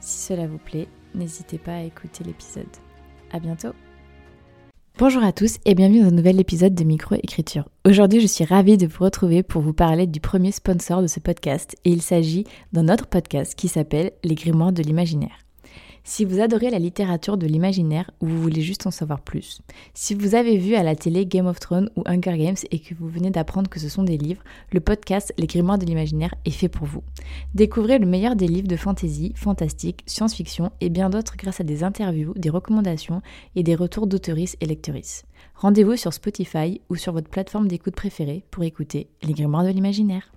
Si 0.00 0.26
cela 0.26 0.46
vous 0.46 0.58
plaît, 0.58 0.88
n'hésitez 1.14 1.58
pas 1.58 1.74
à 1.74 1.82
écouter 1.82 2.24
l'épisode. 2.24 2.66
À 3.32 3.38
bientôt 3.38 3.72
Bonjour 4.98 5.22
à 5.22 5.32
tous 5.32 5.58
et 5.64 5.74
bienvenue 5.74 6.00
dans 6.00 6.08
un 6.08 6.12
nouvel 6.12 6.40
épisode 6.40 6.74
de 6.74 6.84
Microécriture. 6.84 7.68
Aujourd'hui, 7.86 8.20
je 8.20 8.26
suis 8.26 8.44
ravie 8.44 8.76
de 8.76 8.86
vous 8.86 9.04
retrouver 9.04 9.42
pour 9.42 9.62
vous 9.62 9.72
parler 9.72 10.06
du 10.06 10.20
premier 10.20 10.52
sponsor 10.52 11.00
de 11.00 11.06
ce 11.06 11.20
podcast 11.20 11.76
et 11.84 11.90
il 11.90 12.02
s'agit 12.02 12.44
d'un 12.72 12.88
autre 12.88 13.06
podcast 13.06 13.54
qui 13.54 13.68
s'appelle 13.68 14.12
Les 14.24 14.34
Grimoires 14.34 14.72
de 14.72 14.82
l'imaginaire. 14.82 15.38
Si 16.02 16.24
vous 16.24 16.40
adorez 16.40 16.70
la 16.70 16.78
littérature 16.78 17.36
de 17.36 17.46
l'imaginaire 17.46 18.10
ou 18.20 18.26
vous 18.26 18.40
voulez 18.40 18.62
juste 18.62 18.86
en 18.86 18.90
savoir 18.90 19.20
plus, 19.20 19.60
si 19.92 20.14
vous 20.14 20.34
avez 20.34 20.56
vu 20.56 20.74
à 20.74 20.82
la 20.82 20.96
télé 20.96 21.26
Game 21.26 21.46
of 21.46 21.60
Thrones 21.60 21.90
ou 21.94 22.02
Hunger 22.06 22.38
Games 22.38 22.56
et 22.70 22.78
que 22.78 22.94
vous 22.94 23.08
venez 23.08 23.30
d'apprendre 23.30 23.68
que 23.68 23.78
ce 23.78 23.88
sont 23.88 24.02
des 24.02 24.16
livres, 24.16 24.42
le 24.72 24.80
podcast 24.80 25.34
Les 25.36 25.46
Grimoires 25.46 25.78
de 25.78 25.84
l'imaginaire 25.84 26.34
est 26.44 26.50
fait 26.50 26.68
pour 26.68 26.86
vous. 26.86 27.02
Découvrez 27.54 27.98
le 27.98 28.06
meilleur 28.06 28.34
des 28.34 28.48
livres 28.48 28.68
de 28.68 28.76
fantasy, 28.76 29.32
fantastique, 29.36 30.02
science-fiction 30.06 30.72
et 30.80 30.88
bien 30.88 31.10
d'autres 31.10 31.36
grâce 31.36 31.60
à 31.60 31.64
des 31.64 31.84
interviews, 31.84 32.32
des 32.34 32.50
recommandations 32.50 33.20
et 33.54 33.62
des 33.62 33.74
retours 33.74 34.06
d'auteuristes 34.06 34.56
et 34.60 34.66
lectrices. 34.66 35.24
Rendez-vous 35.54 35.96
sur 35.96 36.14
Spotify 36.14 36.80
ou 36.88 36.96
sur 36.96 37.12
votre 37.12 37.28
plateforme 37.28 37.68
d'écoute 37.68 37.94
préférée 37.94 38.42
pour 38.50 38.64
écouter 38.64 39.08
Les 39.22 39.34
Grimoires 39.34 39.64
de 39.64 39.68
l'imaginaire. 39.68 40.32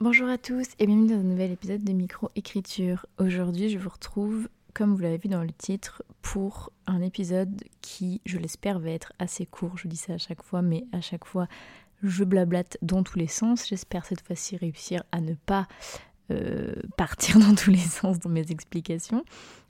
Bonjour 0.00 0.28
à 0.28 0.38
tous 0.38 0.68
et 0.78 0.86
bienvenue 0.86 1.08
dans 1.08 1.20
un 1.20 1.24
nouvel 1.24 1.50
épisode 1.50 1.82
de 1.82 1.92
Micro-écriture. 1.92 3.06
Aujourd'hui, 3.18 3.68
je 3.68 3.78
vous 3.78 3.88
retrouve 3.88 4.48
comme 4.78 4.94
vous 4.94 5.02
l'avez 5.02 5.18
vu 5.18 5.28
dans 5.28 5.42
le 5.42 5.50
titre, 5.50 6.04
pour 6.22 6.72
un 6.86 7.02
épisode 7.02 7.64
qui, 7.80 8.20
je 8.24 8.38
l'espère, 8.38 8.78
va 8.78 8.90
être 8.90 9.12
assez 9.18 9.44
court. 9.44 9.76
Je 9.76 9.88
dis 9.88 9.96
ça 9.96 10.12
à 10.12 10.18
chaque 10.18 10.40
fois, 10.40 10.62
mais 10.62 10.84
à 10.92 11.00
chaque 11.00 11.24
fois, 11.24 11.48
je 12.04 12.22
blablate 12.22 12.78
dans 12.80 13.02
tous 13.02 13.18
les 13.18 13.26
sens. 13.26 13.66
J'espère 13.66 14.04
cette 14.04 14.20
fois-ci 14.20 14.56
réussir 14.56 15.02
à 15.10 15.20
ne 15.20 15.34
pas 15.34 15.66
euh, 16.30 16.76
partir 16.96 17.38
dans 17.40 17.56
tous 17.56 17.72
les 17.72 17.76
sens 17.78 18.20
dans 18.20 18.30
mes 18.30 18.52
explications. 18.52 19.24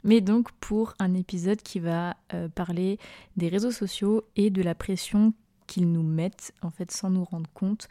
Mais 0.04 0.20
donc 0.20 0.52
pour 0.60 0.92
un 0.98 1.14
épisode 1.14 1.62
qui 1.62 1.80
va 1.80 2.14
euh, 2.34 2.50
parler 2.50 2.98
des 3.38 3.48
réseaux 3.48 3.72
sociaux 3.72 4.24
et 4.36 4.50
de 4.50 4.60
la 4.60 4.74
pression 4.74 5.32
qu'ils 5.66 5.90
nous 5.90 6.02
mettent, 6.02 6.52
en 6.60 6.68
fait, 6.68 6.90
sans 6.90 7.08
nous 7.08 7.24
rendre 7.24 7.48
compte, 7.54 7.88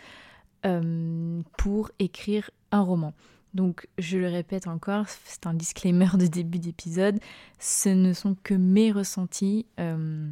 euh, 0.68 1.42
pour 1.58 1.90
écrire 1.98 2.52
un 2.72 2.82
roman. 2.82 3.16
Donc 3.54 3.88
je 3.98 4.18
le 4.18 4.28
répète 4.28 4.68
encore, 4.68 5.06
c'est 5.26 5.48
un 5.48 5.54
disclaimer 5.54 6.10
de 6.18 6.28
début 6.28 6.60
d'épisode, 6.60 7.20
ce 7.60 7.90
ne 7.90 8.14
sont 8.14 8.36
que 8.44 8.54
mes 8.54 8.92
ressentis. 8.92 9.66
Euh, 9.80 10.30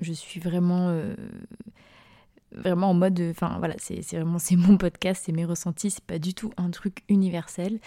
je 0.00 0.12
suis 0.12 0.40
vraiment, 0.40 0.88
euh, 0.88 1.14
vraiment 2.52 2.90
en 2.90 2.94
mode, 2.94 3.20
enfin 3.30 3.56
voilà, 3.58 3.74
c'est 3.78 4.00
vraiment 4.12 4.38
c'est 4.38 4.56
mon 4.56 4.76
podcast, 4.76 5.24
c'est 5.26 5.32
mes 5.32 5.44
ressentis, 5.44 5.90
c'est 5.90 6.04
pas 6.04 6.18
du 6.18 6.34
tout 6.34 6.52
un 6.56 6.70
truc 6.70 7.02
universel. 7.08 7.80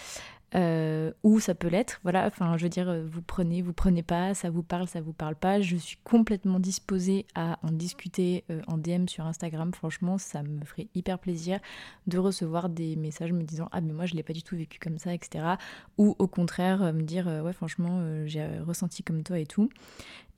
Euh, 0.56 1.12
ou 1.22 1.38
ça 1.38 1.54
peut 1.54 1.68
l'être, 1.68 2.00
voilà, 2.02 2.26
enfin 2.26 2.56
je 2.56 2.64
veux 2.64 2.68
dire, 2.68 2.92
vous 3.06 3.22
prenez, 3.22 3.62
vous 3.62 3.72
prenez 3.72 4.02
pas, 4.02 4.34
ça 4.34 4.50
vous 4.50 4.64
parle, 4.64 4.88
ça 4.88 5.00
vous 5.00 5.12
parle 5.12 5.36
pas, 5.36 5.60
je 5.60 5.76
suis 5.76 5.96
complètement 6.02 6.58
disposée 6.58 7.26
à 7.36 7.60
en 7.62 7.70
discuter 7.70 8.42
euh, 8.50 8.60
en 8.66 8.76
DM 8.76 9.06
sur 9.06 9.26
Instagram, 9.26 9.72
franchement 9.72 10.18
ça 10.18 10.42
me 10.42 10.64
ferait 10.64 10.88
hyper 10.96 11.20
plaisir 11.20 11.60
de 12.08 12.18
recevoir 12.18 12.68
des 12.68 12.96
messages 12.96 13.32
me 13.32 13.44
disant 13.44 13.68
ah 13.70 13.80
mais 13.80 13.92
moi 13.92 14.06
je 14.06 14.14
l'ai 14.14 14.24
pas 14.24 14.32
du 14.32 14.42
tout 14.42 14.56
vécu 14.56 14.80
comme 14.80 14.98
ça, 14.98 15.14
etc. 15.14 15.54
Ou 15.98 16.16
au 16.18 16.26
contraire 16.26 16.82
euh, 16.82 16.92
me 16.92 17.02
dire 17.02 17.28
ouais 17.44 17.52
franchement 17.52 18.02
j'ai 18.26 18.44
ressenti 18.66 19.04
comme 19.04 19.22
toi 19.22 19.38
et 19.38 19.46
tout. 19.46 19.70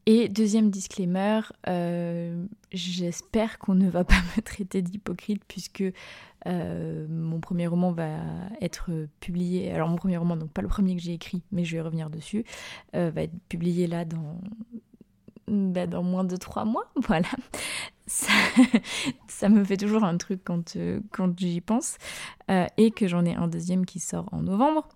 Et 0.07 0.29
deuxième 0.29 0.71
disclaimer, 0.71 1.41
euh, 1.69 2.45
j'espère 2.73 3.59
qu'on 3.59 3.75
ne 3.75 3.89
va 3.89 4.05
pas 4.05 4.21
me 4.37 4.43
traiter 4.43 4.83
d'hypocrite 4.83 5.43
puisque 5.47 5.85
euh, 6.47 7.07
mon 7.09 7.39
premier 7.39 7.69
roman 7.69 7.93
va 7.93 8.19
être 8.61 8.91
publié, 9.21 9.71
alors 9.71 9.89
mon 9.89 9.97
premier 9.97 10.17
roman, 10.17 10.37
donc 10.37 10.51
pas 10.51 10.63
le 10.63 10.69
premier 10.69 10.97
que 10.97 11.03
j'ai 11.03 11.13
écrit, 11.13 11.43
mais 11.53 11.65
je 11.65 11.77
vais 11.77 11.83
revenir 11.83 12.11
dessus, 12.11 12.45
euh, 12.97 13.13
va 13.15 13.23
être 13.23 13.39
publié 13.49 13.87
là 13.87 14.05
dans, 14.05 14.41
bah, 15.47 15.87
dans 15.87 16.03
moins 16.03 16.25
de 16.25 16.37
trois 16.37 16.65
mois, 16.65 16.91
voilà. 16.97 17.29
Ça, 18.09 18.33
ça, 19.29 19.49
me 19.49 19.63
fait 19.63 19.77
toujours 19.77 20.03
un 20.03 20.17
truc 20.17 20.41
quand, 20.45 20.77
quand 21.13 21.39
j'y 21.39 21.61
pense, 21.61 21.99
et 22.77 22.91
que 22.91 23.07
j'en 23.07 23.25
ai 23.25 23.35
un 23.35 23.47
deuxième 23.47 23.87
qui 23.87 24.01
sort 24.01 24.29
en 24.33 24.43
novembre. 24.43 24.89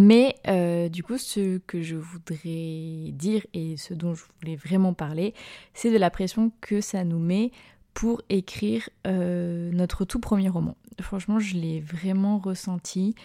Mais 0.00 0.36
euh, 0.46 0.88
du 0.88 1.02
coup, 1.02 1.18
ce 1.18 1.58
que 1.58 1.82
je 1.82 1.96
voudrais 1.96 3.10
dire 3.10 3.44
et 3.52 3.76
ce 3.76 3.94
dont 3.94 4.14
je 4.14 4.22
voulais 4.40 4.54
vraiment 4.54 4.94
parler, 4.94 5.34
c'est 5.74 5.90
de 5.90 5.96
la 5.96 6.08
pression 6.08 6.52
que 6.60 6.80
ça 6.80 7.02
nous 7.02 7.18
met 7.18 7.50
pour 7.94 8.22
écrire 8.28 8.88
euh, 9.08 9.72
notre 9.72 10.04
tout 10.04 10.20
premier 10.20 10.48
roman. 10.50 10.76
Franchement, 11.00 11.40
je 11.40 11.56
l'ai 11.56 11.80
vraiment 11.80 12.38
ressenti 12.38 13.16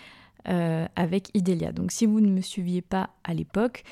euh, 0.47 0.87
avec 0.95 1.29
Idélia. 1.35 1.73
Donc 1.73 1.91
si 1.91 2.07
vous 2.07 2.19
ne 2.19 2.29
me 2.29 2.41
suiviez 2.41 2.81
pas 2.81 3.11
à 3.23 3.35
l'époque, 3.35 3.83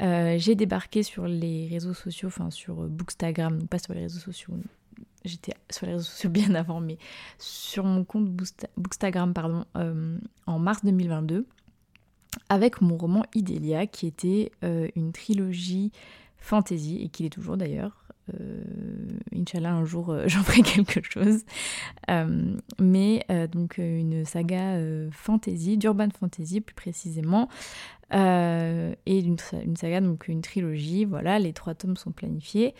j'ai 0.00 0.56
débarqué 0.56 1.04
sur 1.04 1.28
les 1.28 1.68
réseaux 1.68 1.94
sociaux, 1.94 2.26
enfin 2.26 2.50
sur 2.50 2.74
Bookstagram, 2.74 3.68
pas 3.68 3.78
sur 3.78 3.94
les 3.94 4.00
réseaux 4.00 4.18
sociaux, 4.18 4.54
j'étais 5.24 5.54
sur 5.70 5.86
les 5.86 5.92
réseaux 5.92 6.04
sociaux 6.04 6.30
bien 6.30 6.52
avant, 6.56 6.80
mais 6.80 6.98
sur 7.38 7.84
mon 7.84 8.02
compte 8.02 8.28
Bookstagram 8.76 9.32
pardon, 9.32 9.64
en 10.46 10.58
mars 10.58 10.84
2022 10.84 11.46
avec 12.48 12.80
mon 12.80 12.96
roman 12.96 13.24
Idélia, 13.34 13.86
qui 13.86 14.06
était 14.06 14.52
euh, 14.62 14.88
une 14.96 15.12
trilogie 15.12 15.92
fantasy, 16.38 17.00
et 17.02 17.08
qui 17.08 17.22
l'est 17.22 17.30
toujours 17.30 17.56
d'ailleurs. 17.56 18.04
Euh, 18.32 18.62
Inch'Allah, 19.34 19.72
un 19.72 19.84
jour, 19.84 20.10
euh, 20.10 20.24
j'en 20.28 20.42
ferai 20.42 20.62
quelque 20.62 21.02
chose. 21.02 21.44
Mais 22.78 23.26
donc, 23.52 23.78
une 23.78 24.24
saga 24.24 24.78
fantasy, 25.10 25.76
d'urban 25.76 26.08
fantasy 26.10 26.60
plus 26.60 26.74
précisément. 26.74 27.48
Et 28.12 29.18
une, 29.18 29.38
saga, 29.76 30.00
donc 30.00 30.28
une 30.28 30.42
trilogie, 30.42 31.04
voilà, 31.04 31.38
les 31.38 31.52
trois 31.52 31.74
tomes 31.74 31.96
sont 31.96 32.12
planifiés. 32.12 32.74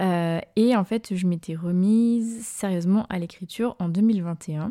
et 0.00 0.76
en 0.76 0.84
fait, 0.84 1.14
je 1.14 1.26
m'étais 1.26 1.54
remise 1.54 2.44
sérieusement 2.44 3.06
à 3.08 3.18
l'écriture 3.18 3.76
en 3.78 3.88
2021 3.88 4.70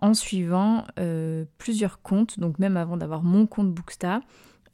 en 0.00 0.14
suivant 0.14 0.84
euh, 0.98 1.44
plusieurs 1.58 2.02
comptes, 2.02 2.40
donc 2.40 2.58
même 2.58 2.76
avant 2.76 2.96
d'avoir 2.96 3.22
mon 3.22 3.46
compte 3.46 3.72
Booksta, 3.72 4.20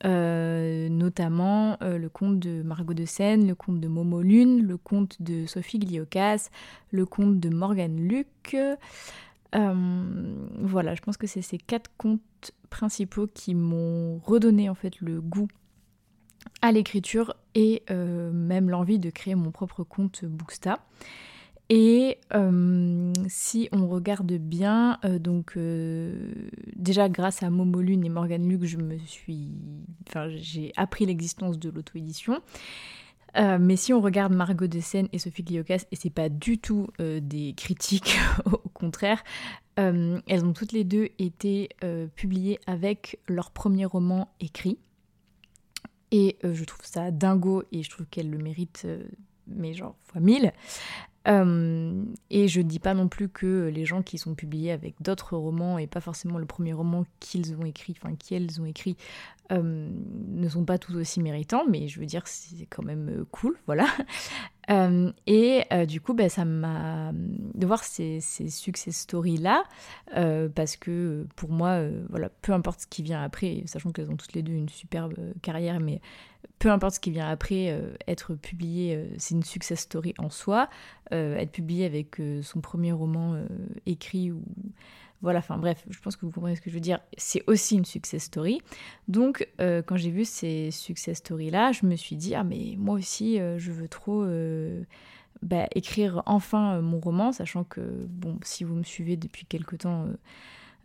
euh, 0.05 0.89
notamment 0.89 1.79
euh, 1.83 1.99
le 1.99 2.09
compte 2.09 2.39
de 2.39 2.63
Margot 2.63 2.95
de 2.95 3.05
Seine, 3.05 3.47
le 3.47 3.55
compte 3.55 3.81
de 3.81 3.89
Momo 3.89 4.23
Lune, 4.23 4.63
le 4.67 4.77
compte 4.77 5.21
de 5.21 5.47
Sophie 5.47 5.79
Gliocas, 5.79 6.51
le 6.91 7.07
compte 7.07 7.41
de 7.41 7.49
Morgane 7.49 7.97
Luc. 7.97 8.57
voilà, 9.53 10.95
je 10.95 11.01
pense 11.01 11.17
que 11.17 11.27
c'est 11.27 11.43
ces 11.43 11.59
quatre 11.59 11.91
comptes 11.97 12.21
principaux 12.69 13.27
qui 13.27 13.55
m'ont 13.55 14.19
redonné 14.19 14.69
en 14.69 14.75
fait 14.75 15.01
le 15.01 15.21
goût 15.21 15.49
à 16.63 16.73
l'écriture 16.73 17.35
et 17.55 17.83
même 17.91 18.71
l'envie 18.71 18.99
de 18.99 19.11
créer 19.11 19.35
mon 19.35 19.51
propre 19.51 19.83
compte 19.83 20.25
Booksta. 20.25 20.79
Et 21.69 22.19
euh, 22.33 23.13
si 23.27 23.69
on 23.73 23.89
regarde 23.89 24.33
bien, 24.33 24.99
euh, 25.05 25.19
donc 25.19 25.55
euh, 25.57 26.31
déjà 26.77 27.09
grâce 27.09 27.43
à 27.43 27.51
Momo 27.51 27.81
Lune 27.81 28.05
et 28.05 28.09
Morgan 28.09 28.49
Luc, 28.49 28.65
je 28.65 28.77
me 28.77 28.99
suis, 28.99 29.49
enfin 30.09 30.29
j'ai 30.29 30.73
appris 30.77 31.07
l'existence 31.07 31.59
de 31.59 31.71
l'auto-édition. 31.71 32.41
Mais 33.37 33.77
si 33.77 33.93
on 33.93 34.01
regarde 34.01 34.35
Margot 34.35 34.67
Seine 34.81 35.09
et 35.13 35.19
Sophie 35.19 35.43
Gliocas, 35.43 35.85
et 35.91 35.97
c'est 35.97 36.11
pas 36.11 36.29
du 36.29 36.59
tout 36.59 36.89
des 36.99 37.55
critiques, 37.57 38.19
au 38.47 38.69
contraire, 38.73 39.23
elles 39.77 40.45
ont 40.45 40.53
toutes 40.53 40.73
les 40.73 40.85
deux 40.85 41.09
été 41.19 41.69
publiées 42.15 42.59
avec 42.67 43.21
leur 43.29 43.51
premier 43.51 43.85
roman 43.85 44.29
écrit. 44.41 44.79
Et 46.13 46.39
je 46.43 46.65
trouve 46.65 46.85
ça 46.87 47.11
dingo 47.11 47.65
et 47.73 47.83
je 47.83 47.91
trouve 47.91 48.07
qu'elles 48.07 48.31
le 48.31 48.39
méritent 48.39 48.87
mais 49.47 49.75
genre 49.75 49.97
fois 50.05 50.21
mille. 50.21 50.53
Euh, 51.29 52.05
et 52.31 52.47
je 52.47 52.61
dis 52.61 52.79
pas 52.79 52.95
non 52.95 53.09
plus 53.09 53.29
que 53.29 53.69
les 53.69 53.85
gens 53.85 54.03
qui 54.03 54.17
sont 54.17 54.37
publiés 54.37 54.71
avec 54.71 55.03
d'autres 55.03 55.37
romans 55.37 55.77
et 55.77 55.89
pas 55.89 56.01
forcément 56.01 56.39
le 56.39 56.47
premier 56.47 56.73
roman 56.73 57.05
qu'ils 57.19 57.57
ont 57.57 57.65
écrit, 57.65 57.97
enfin 58.01 58.15
qu'elles 58.15 58.61
ont 58.61 58.65
écrit, 58.65 58.97
euh, 59.51 59.91
ne 60.37 60.49
sont 60.49 60.65
pas 60.65 60.79
tous 60.79 60.97
aussi 60.97 61.21
méritants, 61.21 61.65
mais 61.69 61.89
je 61.89 61.99
veux 61.99 62.07
dire 62.07 62.23
c'est 62.27 62.67
quand 62.67 62.85
même 62.85 63.09
euh, 63.09 63.25
cool, 63.31 63.59
voilà. 63.67 63.87
Euh, 64.69 65.13
et 65.27 65.63
euh, 65.73 65.87
du 65.87 66.01
coup, 66.01 66.13
bah, 66.13 66.29
ça 66.29 66.45
m'a 66.45 67.13
de 67.13 67.67
voir 67.67 67.85
ces, 67.85 68.21
ces 68.21 68.49
success 68.51 68.97
stories 68.97 69.39
là, 69.39 69.65
parce 70.55 70.77
que 70.77 71.27
pour 71.37 71.51
moi, 71.51 71.81
voilà, 72.11 72.29
peu 72.43 72.53
importe 72.53 72.81
ce 72.81 72.87
qui 72.87 73.03
vient 73.03 73.23
après, 73.23 73.63
sachant 73.67 73.93
qu'elles 73.93 74.11
ont 74.11 74.17
toutes 74.17 74.35
les 74.35 74.43
deux 74.43 74.53
une 74.53 74.69
superbe 74.69 75.15
carrière, 75.41 75.79
mais 75.81 76.01
peu 76.59 76.71
importe 76.71 76.97
ce 76.97 77.01
qui 77.01 77.11
vient 77.11 77.29
après, 77.29 77.81
être 78.09 78.35
publié, 78.35 79.09
c'est 79.19 79.35
une 79.35 79.45
success 79.45 79.81
story 79.81 80.15
en 80.19 80.31
soi. 80.31 80.69
être 81.13 81.53
publié 81.53 81.87
avec 81.87 82.21
son 82.43 82.61
premier 82.61 82.93
roman 82.93 83.41
écrit 83.87 84.33
ou 84.33 84.43
voilà, 85.23 85.39
enfin 85.39 85.57
bref, 85.57 85.85
je 85.89 85.99
pense 86.01 86.17
que 86.17 86.27
vous 86.27 86.33
comprenez 86.33 86.57
ce 86.57 86.61
que 86.61 86.71
je 86.71 86.75
veux 86.75 86.81
dire. 86.81 87.01
C'est 87.17 87.43
aussi 87.47 87.77
une 87.77 87.85
success 87.85 88.25
story. 88.25 88.61
Donc, 89.09 89.49
euh, 89.61 89.83
quand 89.83 89.97
j'ai 89.97 90.11
vu 90.11 90.25
ces 90.25 90.71
success 90.71 91.19
stories-là, 91.19 91.73
je 91.73 91.87
me 91.87 91.97
suis 91.97 92.17
dit, 92.17 92.35
ah 92.35 92.45
mais 92.45 92.75
moi 92.77 92.97
aussi, 92.97 93.41
euh, 93.41 93.59
je 93.59 93.73
veux 93.73 93.89
trop 93.89 94.23
euh, 94.23 94.83
bah, 95.43 95.67
écrire 95.75 96.23
enfin 96.27 96.81
mon 96.81 97.01
roman, 97.01 97.33
sachant 97.33 97.65
que, 97.65 97.81
bon, 98.09 98.39
si 98.43 98.65
vous 98.65 98.75
me 98.75 98.85
suivez 98.85 99.17
depuis 99.17 99.47
quelque 99.47 99.77
temps 99.77 100.07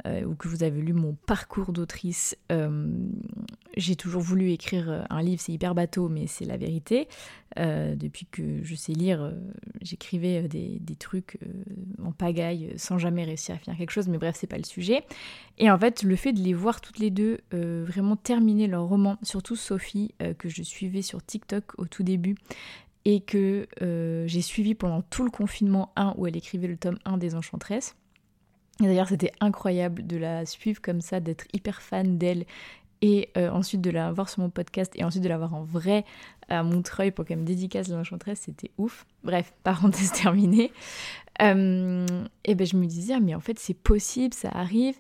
euh, 0.06 0.24
ou 0.24 0.36
que 0.36 0.48
vous 0.48 0.64
avez 0.64 0.82
lu 0.82 0.94
mon 0.94 1.14
parcours 1.14 1.74
d'autrice, 1.74 2.36
euh, 2.52 2.90
j'ai 3.78 3.96
toujours 3.96 4.22
voulu 4.22 4.52
écrire 4.52 4.90
euh, 4.90 5.04
un 5.10 5.22
livre, 5.22 5.42
c'est 5.42 5.52
hyper 5.52 5.76
bateau, 5.76 6.10
mais 6.10 6.28
c'est 6.28 6.46
la 6.46 6.58
vérité. 6.58 7.08
depuis 7.58 8.26
que 8.32 8.64
je 8.64 8.76
sais 8.76 8.94
lire, 8.94 9.34
j'écrivais 9.82 10.48
des, 10.48 10.96
trucs 10.96 11.38
en 12.02 12.12
pagaille 12.12 12.74
sans 12.78 12.98
jamais 12.98 13.26
réussir 13.26 13.56
à 13.56 13.58
finir 13.58 13.78
quelque 13.78 13.92
chose, 13.92 14.08
mais 14.08 14.18
bref, 14.18 14.38
c'est 14.40 14.48
pas 14.48 14.58
le 14.58 14.64
sujet. 14.64 15.04
Et 15.58 15.70
en 15.70 15.78
fait, 15.78 16.04
le 16.04 16.16
fait 16.16 16.32
de 16.32 16.40
les 16.40 16.54
voir 16.54 16.80
toutes 16.80 17.00
les 17.00 17.10
deux 17.10 17.40
vraiment 17.52 18.16
terminer 18.16 18.68
leur 18.68 18.86
roman, 18.86 19.18
surtout 19.22 19.58
Sophie, 19.58 20.14
que 20.38 20.48
je 20.48 20.64
suivais 20.64 21.02
sur 21.02 21.24
TikTok 21.24 21.78
au 21.78 21.86
tout 21.86 22.04
début, 22.04 22.36
et 23.04 23.20
que 23.20 23.68
j'ai 24.28 24.42
suivi 24.42 24.74
pendant 24.74 25.02
tout 25.02 25.26
le 25.26 25.32
confinement 25.32 25.92
1 25.98 26.14
où 26.18 26.28
elle 26.28 26.38
écrivait 26.38 26.68
le 26.68 26.78
tome 26.78 27.00
1 27.04 27.18
des 27.18 27.36
Enchantresses. 27.36 27.96
D'ailleurs, 28.80 29.10
c'était 29.10 29.32
incroyable 29.40 30.08
de 30.08 30.18
la 30.18 30.46
suivre 30.46 30.82
comme 30.82 31.02
ça, 31.02 31.20
d'être 31.20 31.46
hyper 31.54 31.82
fan 31.82 32.18
d'elle 32.18 32.46
et 33.02 33.30
euh, 33.38 33.50
ensuite 33.50 33.82
de 33.82 33.90
la 33.90 34.12
voir 34.12 34.30
sur 34.30 34.42
mon 34.42 34.50
podcast 34.50 34.94
et 34.96 35.04
ensuite 35.04 35.24
de 35.24 35.30
la 35.30 35.38
voir 35.38 35.54
en 35.54 35.64
vrai 35.64 36.06
à 36.50 36.64
Montreuil 36.64 37.12
pour 37.12 37.26
qu'elle 37.26 37.40
me 37.40 37.46
dédicace 37.46 37.90
l'enchantresse, 37.90 38.42
c'était 38.46 38.72
ouf. 38.78 39.06
Bref, 39.24 39.54
parenthèse 39.64 40.12
terminée. 40.12 40.72
Euh, 41.42 42.06
et 42.46 42.56
ben 42.56 42.68
je 42.68 42.78
me 42.78 42.86
disais, 42.86 43.14
ah, 43.14 43.20
mais 43.20 43.34
en 43.34 43.40
fait 43.40 43.58
c'est 43.58 43.74
possible, 43.74 44.34
ça 44.34 44.50
arrive, 44.50 44.96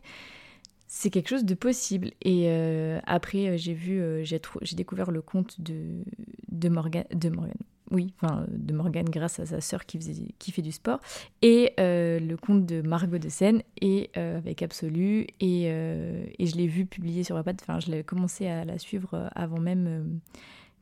c'est 0.88 1.09
quelque 1.09 1.29
chose 1.29 1.45
de 1.45 1.53
possible. 1.53 2.12
Et 2.21 2.45
euh, 2.47 3.00
après 3.06 3.57
j'ai 3.57 3.73
vu, 3.73 4.01
j'ai 4.23 4.75
découvert 4.75 5.12
le 5.12 5.21
conte 5.21 5.62
de, 5.62 6.03
de 6.51 6.69
Morgan, 6.69 7.06
de 7.13 7.29
Morgan, 7.29 7.53
oui, 7.91 8.13
enfin 8.21 8.45
de 8.49 8.73
Morgane 8.73 9.09
grâce 9.09 9.39
à 9.39 9.45
sa 9.45 9.61
sœur 9.61 9.85
qui, 9.85 9.99
qui 10.39 10.51
fait 10.51 10.61
du 10.61 10.71
sport, 10.71 10.99
et 11.41 11.73
euh, 11.79 12.19
le 12.19 12.38
conte 12.38 12.65
de 12.65 12.81
Margot 12.81 13.17
de 13.17 13.29
Seine, 13.29 13.61
et 13.81 14.09
euh, 14.17 14.38
avec 14.38 14.61
Absolu, 14.61 15.27
et, 15.39 15.63
euh, 15.65 16.23
et 16.39 16.45
je 16.47 16.55
l'ai 16.55 16.67
vu 16.67 16.85
publier 16.85 17.23
sur 17.23 17.35
Wattpad, 17.35 17.57
enfin 17.61 17.79
je 17.79 17.91
l'ai 17.91 18.03
commencé 18.03 18.47
à 18.47 18.65
la 18.65 18.79
suivre 18.79 19.29
avant 19.35 19.59
même 19.59 20.19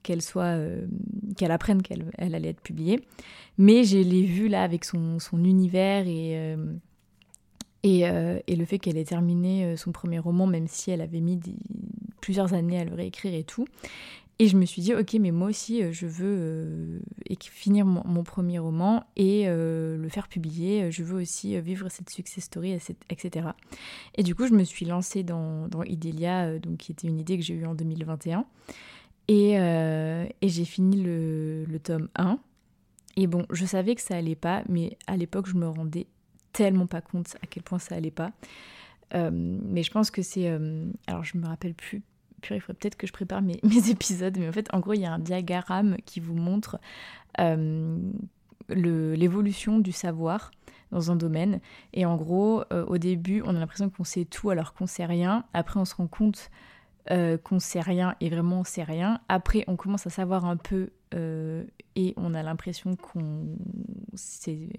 qu'elle 0.03 0.21
soit, 0.21 0.57
qu'elle 1.35 1.51
apprenne 1.51 1.81
qu'elle 1.81 2.05
elle 2.17 2.35
allait 2.35 2.49
être 2.49 2.61
publiée, 2.61 3.01
mais 3.57 3.83
je 3.83 3.97
l'ai 3.97 4.23
vu 4.23 4.47
là 4.47 4.63
avec 4.63 4.85
son, 4.85 5.19
son 5.19 5.43
univers 5.43 6.07
et... 6.07 6.55
Et, 7.81 8.01
et, 8.01 8.55
le 8.57 8.65
fait 8.65 8.77
qu'elle 8.77 8.97
ait 8.97 9.05
terminé 9.05 9.77
son 9.77 9.93
premier 9.93 10.19
roman, 10.19 10.45
même 10.45 10.67
si 10.67 10.91
elle 10.91 10.99
avait 10.99 11.21
mis 11.21 11.39
plusieurs 12.19 12.53
années 12.53 12.77
à 12.77 12.83
le 12.83 12.93
réécrire 12.93 13.33
et 13.33 13.45
tout. 13.45 13.65
Et 14.41 14.47
je 14.47 14.55
me 14.55 14.65
suis 14.65 14.81
dit, 14.81 14.95
ok, 14.95 15.15
mais 15.19 15.31
moi 15.31 15.49
aussi, 15.49 15.83
euh, 15.83 15.91
je 15.91 16.07
veux 16.07 16.37
euh, 16.39 16.99
finir 17.41 17.85
mon, 17.85 18.23
premier 18.23 18.57
roman 18.57 19.03
et 19.17 19.43
euh, 19.47 19.97
le 19.97 20.07
faire 20.07 20.29
publier. 20.29 20.93
Je 20.93 21.03
veux 21.03 21.21
aussi 21.21 21.59
vivre 21.59 21.89
cette 21.89 22.09
success 22.09 22.45
story, 22.45 22.79
etc. 23.09 23.49
Et 24.15 24.23
du 24.23 24.35
coup, 24.35 24.47
je 24.47 24.53
me 24.53 24.63
suis 24.63 24.85
lancée 24.85 25.23
dans, 25.23 25.67
dans 25.67 25.83
Idélia, 25.83 26.57
donc, 26.57 26.77
qui 26.77 26.93
était 26.93 27.09
une 27.09 27.19
idée 27.19 27.37
que 27.37 27.43
j'ai 27.43 27.53
eue 27.53 27.65
en 27.65 27.75
2021. 27.75 28.45
Et, 29.27 29.57
j'ai 30.41 30.65
fini 30.65 31.01
le, 31.03 31.65
le, 31.65 31.79
tome 31.79 32.07
1. 32.15 32.39
Et 33.17 33.27
bon, 33.27 33.45
je 33.49 33.65
savais 33.65 33.93
que 33.93 34.01
ça 34.01 34.15
allait 34.15 34.35
pas, 34.35 34.63
mais 34.69 34.97
à 35.05 35.17
l'époque, 35.17 35.47
je 35.47 35.55
me 35.55 35.67
rendais 35.67 36.07
tellement 36.53 36.87
pas 36.87 37.01
compte 37.01 37.35
à 37.43 37.45
quel 37.45 37.63
point 37.63 37.77
ça 37.77 37.95
allait 37.95 38.09
pas. 38.09 38.31
mais 39.13 39.83
je 39.83 39.91
pense 39.91 40.11
que 40.11 40.21
c'est... 40.21 40.47
alors, 41.07 41.25
je 41.25 41.37
me 41.37 41.45
rappelle 41.45 41.73
plus 41.73 42.03
il 42.49 42.59
faudrait 42.59 42.73
peut-être 42.79 42.97
que 42.97 43.07
je 43.07 43.13
prépare 43.13 43.41
mes, 43.63 43.89
épisodes, 43.89 44.37
mais 44.37 44.47
en 44.47 44.51
fait, 44.51 44.67
en 44.73 44.79
gros, 44.79 44.93
il 44.93 45.01
y 45.01 45.05
a 45.05 45.13
un 45.13 45.19
diagramme 45.19 45.97
qui 46.05 46.19
vous 46.19 46.35
montre 46.35 46.79
euh, 47.39 47.97
l'évolution 48.69 49.79
du 49.79 49.91
savoir 49.91 50.51
dans 50.91 51.11
un 51.11 51.15
domaine. 51.15 51.59
Et 51.93 52.05
en 52.05 52.15
gros, 52.15 52.63
euh, 52.71 52.85
au 52.85 52.97
début, 52.97 53.41
on 53.45 53.55
a 53.55 53.59
l'impression 53.59 53.89
qu'on 53.89 54.03
sait 54.03 54.25
tout 54.25 54.49
alors 54.49 54.73
qu'on 54.73 54.87
sait 54.87 55.05
rien. 55.05 55.45
Après, 55.53 55.79
on 55.79 55.85
se 55.85 55.95
rend 55.95 56.07
compte 56.07 56.49
euh, 57.11 57.37
qu'on 57.37 57.59
sait 57.59 57.81
rien 57.81 58.15
et 58.19 58.29
vraiment 58.29 58.61
on 58.61 58.63
sait 58.63 58.83
rien. 58.83 59.21
Après, 59.29 59.63
on 59.67 59.75
commence 59.75 60.05
à 60.07 60.09
savoir 60.09 60.45
un 60.45 60.57
peu 60.57 60.89
et 61.95 62.13
on 62.17 62.35
a 62.35 62.43
l'impression 62.43 62.95
qu'on 62.95 63.57
sait 64.13 64.69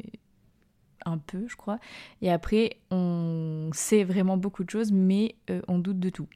un 1.04 1.18
peu, 1.18 1.48
je 1.48 1.56
crois. 1.56 1.80
Et 2.22 2.30
après, 2.30 2.76
on 2.92 3.70
sait 3.72 4.04
vraiment 4.04 4.36
beaucoup 4.36 4.62
de 4.62 4.70
choses, 4.70 4.92
mais 4.92 5.34
on 5.66 5.80
doute 5.80 5.98
de 5.98 6.10
tout. 6.10 6.28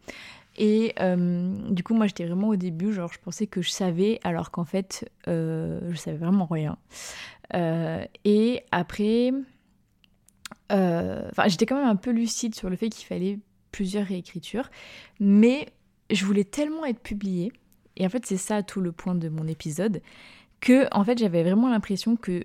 Et 0.56 0.94
euh, 1.00 1.52
du 1.70 1.82
coup, 1.82 1.94
moi, 1.94 2.06
j'étais 2.06 2.24
vraiment 2.26 2.48
au 2.48 2.56
début, 2.56 2.92
genre, 2.92 3.12
je 3.12 3.18
pensais 3.18 3.46
que 3.46 3.62
je 3.62 3.70
savais, 3.70 4.20
alors 4.22 4.50
qu'en 4.50 4.64
fait, 4.64 5.10
euh, 5.28 5.80
je 5.90 5.96
savais 5.96 6.16
vraiment 6.16 6.46
rien. 6.46 6.78
Euh, 7.54 8.04
et 8.24 8.62
après, 8.70 9.32
enfin, 10.70 11.48
j'étais 11.48 11.66
quand 11.66 11.76
même 11.76 11.88
un 11.88 11.96
peu 11.96 12.10
lucide 12.10 12.54
sur 12.54 12.70
le 12.70 12.76
fait 12.76 12.88
qu'il 12.88 13.06
fallait 13.06 13.38
plusieurs 13.72 14.06
réécritures, 14.06 14.70
mais 15.18 15.68
je 16.10 16.24
voulais 16.24 16.44
tellement 16.44 16.84
être 16.84 17.00
publiée, 17.00 17.52
et 17.96 18.06
en 18.06 18.08
fait, 18.08 18.24
c'est 18.26 18.36
ça 18.36 18.62
tout 18.62 18.80
le 18.80 18.92
point 18.92 19.14
de 19.14 19.28
mon 19.28 19.46
épisode, 19.48 20.00
que 20.60 20.86
en 20.92 21.04
fait, 21.04 21.18
j'avais 21.18 21.42
vraiment 21.42 21.68
l'impression 21.68 22.16
que 22.16 22.44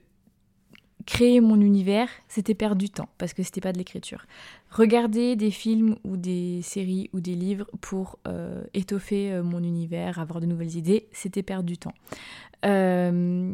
créer 1.09 1.41
mon 1.41 1.59
univers, 1.59 2.07
c'était 2.27 2.53
perdre 2.53 2.75
du 2.75 2.91
temps 2.91 3.09
parce 3.17 3.33
que 3.33 3.41
c'était 3.41 3.61
pas 3.61 3.73
de 3.73 3.79
l'écriture. 3.79 4.25
Regarder 4.69 5.35
des 5.35 5.49
films 5.49 5.95
ou 6.03 6.17
des 6.17 6.61
séries 6.61 7.09
ou 7.13 7.19
des 7.19 7.33
livres 7.33 7.65
pour 7.81 8.19
euh, 8.27 8.63
étoffer 8.75 9.31
euh, 9.31 9.41
mon 9.41 9.63
univers, 9.63 10.19
avoir 10.19 10.39
de 10.39 10.45
nouvelles 10.45 10.75
idées, 10.75 11.07
c'était 11.11 11.41
perdre 11.41 11.63
du 11.63 11.79
temps. 11.79 11.95
Euh, 12.63 13.51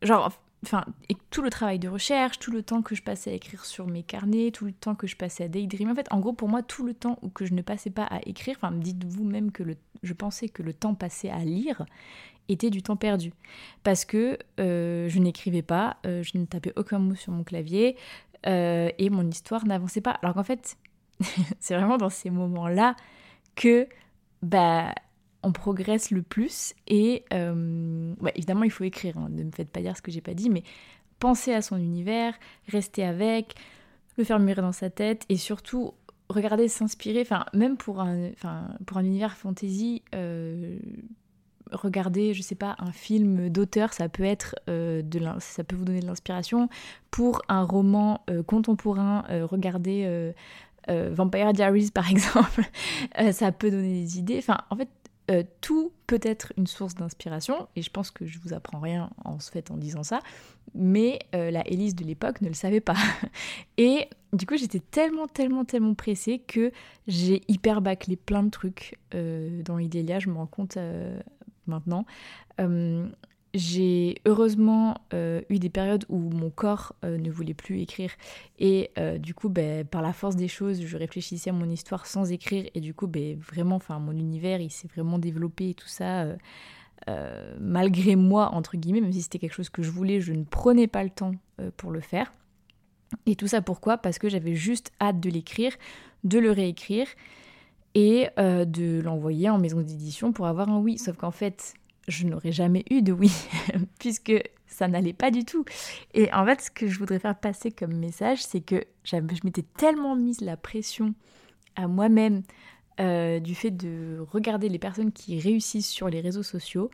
genre, 0.00 0.32
enfin, 0.66 0.84
tout 1.30 1.42
le 1.42 1.50
travail 1.50 1.78
de 1.78 1.88
recherche, 1.88 2.38
tout 2.38 2.50
le 2.50 2.62
temps 2.62 2.82
que 2.82 2.94
je 2.94 3.02
passais 3.02 3.30
à 3.30 3.34
écrire 3.34 3.64
sur 3.64 3.86
mes 3.86 4.02
carnets, 4.02 4.50
tout 4.50 4.64
le 4.64 4.72
temps 4.72 4.94
que 4.94 5.06
je 5.06 5.16
passais 5.16 5.44
à 5.44 5.48
daydream. 5.48 5.90
En 5.90 5.94
fait, 5.94 6.06
en 6.10 6.20
gros, 6.20 6.32
pour 6.32 6.48
moi, 6.48 6.62
tout 6.62 6.84
le 6.84 6.94
temps 6.94 7.18
que 7.34 7.44
je 7.44 7.54
ne 7.54 7.62
passais 7.62 7.90
pas 7.90 8.04
à 8.04 8.20
écrire, 8.26 8.56
enfin, 8.58 8.72
dites-vous 8.72 9.24
même 9.24 9.52
que 9.52 9.62
le, 9.62 9.76
je 10.02 10.12
pensais 10.12 10.48
que 10.48 10.62
le 10.62 10.72
temps 10.72 10.94
passé 10.94 11.28
à 11.28 11.38
lire 11.38 11.84
était 12.48 12.70
du 12.70 12.82
temps 12.82 12.96
perdu. 12.96 13.32
Parce 13.82 14.04
que 14.04 14.38
euh, 14.60 15.08
je 15.08 15.18
n'écrivais 15.18 15.62
pas, 15.62 15.96
euh, 16.06 16.22
je 16.22 16.38
ne 16.38 16.44
tapais 16.44 16.72
aucun 16.76 16.98
mot 16.98 17.14
sur 17.14 17.32
mon 17.32 17.44
clavier 17.44 17.96
euh, 18.46 18.90
et 18.98 19.10
mon 19.10 19.28
histoire 19.28 19.66
n'avançait 19.66 20.00
pas. 20.00 20.18
Alors 20.22 20.34
qu'en 20.34 20.44
fait, 20.44 20.76
c'est 21.60 21.74
vraiment 21.74 21.96
dans 21.96 22.10
ces 22.10 22.30
moments-là 22.30 22.96
que 23.54 23.88
bah, 24.42 24.94
on 25.44 25.52
progresse 25.52 26.10
le 26.10 26.22
plus. 26.22 26.74
Et 26.86 27.24
bah, 27.30 28.30
évidemment, 28.34 28.64
il 28.64 28.70
faut 28.70 28.84
écrire, 28.84 29.18
hein. 29.18 29.28
ne 29.30 29.44
me 29.44 29.50
faites 29.50 29.70
pas 29.70 29.80
dire 29.80 29.96
ce 29.96 30.02
que 30.02 30.10
j'ai 30.10 30.20
pas 30.20 30.34
dit, 30.34 30.50
mais 30.50 30.62
penser 31.18 31.52
à 31.52 31.62
son 31.62 31.76
univers, 31.76 32.34
rester 32.68 33.04
avec, 33.04 33.54
le 34.16 34.24
faire 34.24 34.38
mûrir 34.38 34.62
dans 34.62 34.72
sa 34.72 34.90
tête 34.90 35.24
et 35.28 35.36
surtout 35.36 35.94
regarder, 36.28 36.68
s'inspirer, 36.68 37.20
enfin 37.20 37.44
même 37.52 37.76
pour 37.76 38.00
un, 38.00 38.30
pour 38.86 38.98
un 38.98 39.04
univers 39.04 39.36
fantasy, 39.36 40.02
regarder, 41.72 42.34
je 42.34 42.42
sais 42.42 42.54
pas, 42.54 42.76
un 42.78 42.92
film 42.92 43.48
d'auteur, 43.48 43.92
ça 43.92 44.08
peut 44.08 44.24
être 44.24 44.54
euh, 44.68 45.02
de 45.02 45.20
ça 45.38 45.64
peut 45.64 45.76
vous 45.76 45.84
donner 45.84 46.00
de 46.00 46.06
l'inspiration. 46.06 46.68
Pour 47.10 47.42
un 47.48 47.62
roman 47.62 48.22
euh, 48.30 48.42
contemporain, 48.42 49.24
euh, 49.30 49.46
regardez 49.46 50.32
Vampire 50.88 51.52
Diaries 51.52 51.90
par 51.92 52.10
exemple, 52.10 52.62
ça 53.32 53.52
peut 53.52 53.70
donner 53.70 54.02
des 54.02 54.18
idées. 54.18 54.38
Enfin, 54.38 54.58
en 54.70 54.76
fait, 54.76 54.88
tout 55.60 55.92
peut 56.06 56.20
être 56.22 56.52
une 56.56 56.66
source 56.66 56.94
d'inspiration, 56.94 57.68
et 57.76 57.82
je 57.82 57.90
pense 57.90 58.10
que 58.10 58.26
je 58.26 58.38
vous 58.38 58.52
apprends 58.52 58.80
rien 58.80 59.10
en 59.24 59.38
fait 59.38 59.70
en 59.70 59.76
disant 59.76 60.02
ça, 60.02 60.20
mais 60.74 61.18
la 61.32 61.66
Élise 61.66 61.94
de 61.94 62.04
l'époque 62.04 62.40
ne 62.40 62.48
le 62.48 62.54
savait 62.54 62.80
pas. 62.80 62.96
et 63.78 64.08
du 64.32 64.46
coup, 64.46 64.56
j'étais 64.56 64.80
tellement, 64.80 65.26
tellement, 65.26 65.64
tellement 65.64 65.94
pressée 65.94 66.40
que 66.40 66.72
j'ai 67.06 67.42
hyper 67.48 67.80
bâclé 67.80 68.16
plein 68.16 68.42
de 68.42 68.50
trucs 68.50 68.98
dans 69.12 69.78
Idélia. 69.78 70.18
Je 70.18 70.28
me 70.28 70.34
rends 70.34 70.46
compte 70.46 70.76
maintenant. 71.66 72.04
Euh, 73.54 73.58
j'ai 73.58 74.16
heureusement 74.26 74.96
euh, 75.12 75.40
eu 75.48 75.58
des 75.58 75.70
périodes 75.70 76.04
où 76.08 76.18
mon 76.18 76.50
corps 76.50 76.94
euh, 77.04 77.18
ne 77.18 77.30
voulait 77.30 77.54
plus 77.54 77.80
écrire 77.80 78.10
et 78.58 78.90
du 79.18 79.34
coup 79.34 79.48
ben, 79.48 79.84
par 79.84 80.02
la 80.02 80.12
force 80.12 80.36
des 80.36 80.48
choses 80.48 80.82
je 80.84 80.96
réfléchissais 80.96 81.50
à 81.50 81.52
mon 81.52 81.68
histoire 81.68 82.06
sans 82.06 82.30
écrire 82.30 82.68
et 82.74 82.80
du 82.80 82.94
coup 82.94 83.06
ben, 83.06 83.38
vraiment 83.38 83.80
mon 84.00 84.12
univers 84.12 84.60
il 84.60 84.70
s'est 84.70 84.88
vraiment 84.88 85.18
développé 85.18 85.70
et 85.70 85.74
tout 85.74 85.88
ça 85.88 86.26
malgré 87.60 88.16
moi, 88.16 88.54
entre 88.54 88.78
guillemets, 88.78 89.02
même 89.02 89.12
si 89.12 89.20
c'était 89.20 89.38
quelque 89.38 89.52
chose 89.52 89.68
que 89.68 89.82
je 89.82 89.90
voulais, 89.90 90.22
je 90.22 90.32
ne 90.32 90.44
prenais 90.44 90.86
pas 90.86 91.04
le 91.04 91.10
temps 91.10 91.32
pour 91.76 91.90
le 91.90 92.00
faire. 92.00 92.32
Et 93.26 93.36
tout 93.36 93.46
ça 93.46 93.60
pourquoi? 93.60 93.98
Parce 93.98 94.18
que 94.18 94.30
j'avais 94.30 94.54
juste 94.54 94.90
hâte 95.02 95.20
de 95.20 95.28
l'écrire, 95.28 95.74
de 96.22 96.38
le 96.38 96.50
réécrire 96.50 97.06
et 97.94 98.28
de 98.38 99.00
l'envoyer 99.02 99.50
en 99.50 99.58
maison 99.58 99.82
d'édition 99.82 100.32
pour 100.32 100.46
avoir 100.46 100.70
un 100.70 100.78
oui. 100.78 100.96
Sauf 100.96 101.16
qu'en 101.16 101.30
fait, 101.30 101.74
je 102.08 102.26
n'aurais 102.26 102.52
jamais 102.52 102.84
eu 102.90 103.02
de 103.02 103.12
oui, 103.12 103.32
puisque 103.98 104.32
ça 104.66 104.88
n'allait 104.88 105.12
pas 105.12 105.30
du 105.30 105.44
tout. 105.44 105.64
Et 106.12 106.32
en 106.32 106.44
fait, 106.44 106.60
ce 106.60 106.70
que 106.70 106.86
je 106.86 106.98
voudrais 106.98 107.18
faire 107.18 107.38
passer 107.38 107.70
comme 107.70 107.94
message, 107.94 108.42
c'est 108.42 108.60
que 108.60 108.84
je 109.04 109.16
m'étais 109.44 109.64
tellement 109.76 110.16
mise 110.16 110.40
la 110.40 110.56
pression 110.56 111.14
à 111.76 111.86
moi-même 111.88 112.42
euh, 113.00 113.40
du 113.40 113.56
fait 113.56 113.72
de 113.72 114.24
regarder 114.30 114.68
les 114.68 114.78
personnes 114.78 115.10
qui 115.10 115.40
réussissent 115.40 115.90
sur 115.90 116.08
les 116.08 116.20
réseaux 116.20 116.44
sociaux 116.44 116.90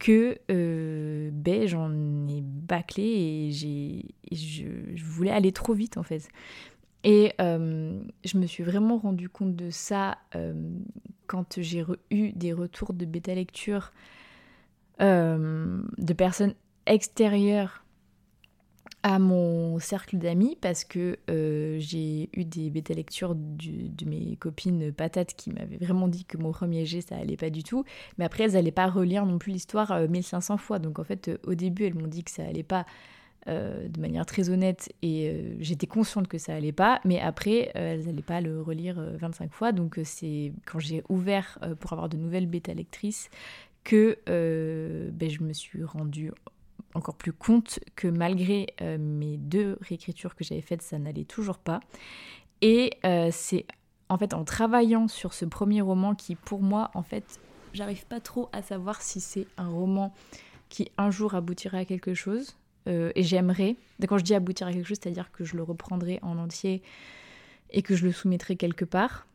que 0.00 0.36
euh, 0.50 1.30
ben, 1.32 1.68
j'en 1.68 1.92
ai 2.26 2.40
bâclé 2.42 3.04
et, 3.04 3.50
je, 4.32 5.04
voulais 5.04 5.30
aller 5.30 5.52
trop 5.52 5.72
vite 5.72 5.96
en 5.96 6.02
fait. 6.02 6.28
Et 7.04 7.34
euh, 7.40 8.00
je 8.24 8.38
me 8.38 8.46
suis 8.46 8.64
vraiment 8.64 8.98
rendu 8.98 9.28
compte 9.28 9.54
de 9.54 9.70
ça 9.70 10.18
quand 11.26 11.60
j'ai 11.60 11.84
eu 12.10 12.32
des 12.32 12.52
retours 12.52 12.92
de 12.92 13.04
bêta 13.04 13.34
lecture 13.34 13.92
de 14.98 16.12
personnes 16.12 16.54
extérieures 16.86 17.84
à 19.04 19.18
mon 19.18 19.78
cercle 19.80 20.16
d'amis 20.16 20.56
parce 20.62 20.82
que 20.82 21.18
euh, 21.28 21.76
j'ai 21.78 22.30
eu 22.32 22.46
des 22.46 22.70
bêta 22.70 22.94
lectures 22.94 23.34
de 23.34 24.04
mes 24.06 24.36
copines 24.36 24.92
patates 24.92 25.34
qui 25.34 25.50
m'avaient 25.50 25.76
vraiment 25.76 26.08
dit 26.08 26.24
que 26.24 26.38
mon 26.38 26.52
premier 26.52 26.86
jet 26.86 27.02
ça 27.02 27.16
allait 27.16 27.36
pas 27.36 27.50
du 27.50 27.62
tout. 27.62 27.84
Mais 28.16 28.24
après 28.24 28.44
elles 28.44 28.52
n'allaient 28.52 28.72
pas 28.72 28.86
relire 28.86 29.26
non 29.26 29.38
plus 29.38 29.52
l'histoire 29.52 30.08
1500 30.08 30.54
euh, 30.54 30.56
fois. 30.56 30.78
Donc 30.78 30.98
en 30.98 31.04
fait 31.04 31.28
euh, 31.28 31.36
au 31.46 31.54
début 31.54 31.84
elles 31.84 31.94
m'ont 31.94 32.06
dit 32.08 32.24
que 32.24 32.30
ça 32.30 32.44
allait 32.44 32.64
pas 32.64 32.86
de 33.46 34.00
manière 34.00 34.24
très 34.24 34.48
honnête 34.48 34.90
et 35.02 35.54
j'étais 35.60 35.86
consciente 35.86 36.28
que 36.28 36.38
ça 36.38 36.54
allait 36.54 36.72
pas. 36.72 37.02
Mais 37.04 37.20
après 37.20 37.70
elles 37.74 38.06
n'allaient 38.06 38.22
pas 38.22 38.40
le 38.40 38.62
relire 38.62 38.98
25 39.18 39.52
fois. 39.52 39.72
Donc 39.72 40.00
c'est 40.02 40.54
quand 40.64 40.78
j'ai 40.78 41.02
ouvert 41.10 41.58
pour 41.78 41.92
avoir 41.92 42.08
de 42.08 42.16
nouvelles 42.16 42.46
bêta 42.46 42.72
lectrices 42.72 43.28
que 43.84 44.18
ben, 44.26 45.30
je 45.30 45.42
me 45.42 45.52
suis 45.52 45.84
rendue 45.84 46.32
encore 46.94 47.16
plus 47.16 47.32
compte 47.32 47.80
que 47.96 48.08
malgré 48.08 48.68
euh, 48.80 48.96
mes 48.98 49.36
deux 49.36 49.76
réécritures 49.80 50.34
que 50.34 50.44
j'avais 50.44 50.60
faites, 50.60 50.82
ça 50.82 50.98
n'allait 50.98 51.24
toujours 51.24 51.58
pas. 51.58 51.80
Et 52.62 52.92
euh, 53.04 53.28
c'est 53.32 53.66
en 54.08 54.16
fait 54.16 54.32
en 54.32 54.44
travaillant 54.44 55.08
sur 55.08 55.34
ce 55.34 55.44
premier 55.44 55.80
roman 55.80 56.14
qui 56.14 56.34
pour 56.36 56.62
moi 56.62 56.90
en 56.94 57.02
fait 57.02 57.40
j'arrive 57.72 58.06
pas 58.06 58.20
trop 58.20 58.48
à 58.52 58.62
savoir 58.62 59.02
si 59.02 59.20
c'est 59.20 59.46
un 59.56 59.68
roman 59.68 60.14
qui 60.68 60.90
un 60.98 61.10
jour 61.10 61.34
aboutira 61.34 61.78
à 61.78 61.84
quelque 61.84 62.12
chose 62.12 62.54
euh, 62.86 63.10
et 63.14 63.22
j'aimerais 63.22 63.76
quand 64.06 64.18
je 64.18 64.24
dis 64.24 64.34
aboutir 64.34 64.66
à 64.66 64.72
quelque 64.72 64.86
chose 64.86 64.98
c'est 65.02 65.08
à 65.08 65.12
dire 65.12 65.32
que 65.32 65.44
je 65.44 65.56
le 65.56 65.62
reprendrai 65.62 66.18
en 66.22 66.36
entier 66.36 66.82
et 67.70 67.80
que 67.80 67.96
je 67.96 68.04
le 68.04 68.12
soumettrai 68.12 68.56
quelque 68.56 68.84
part 68.84 69.26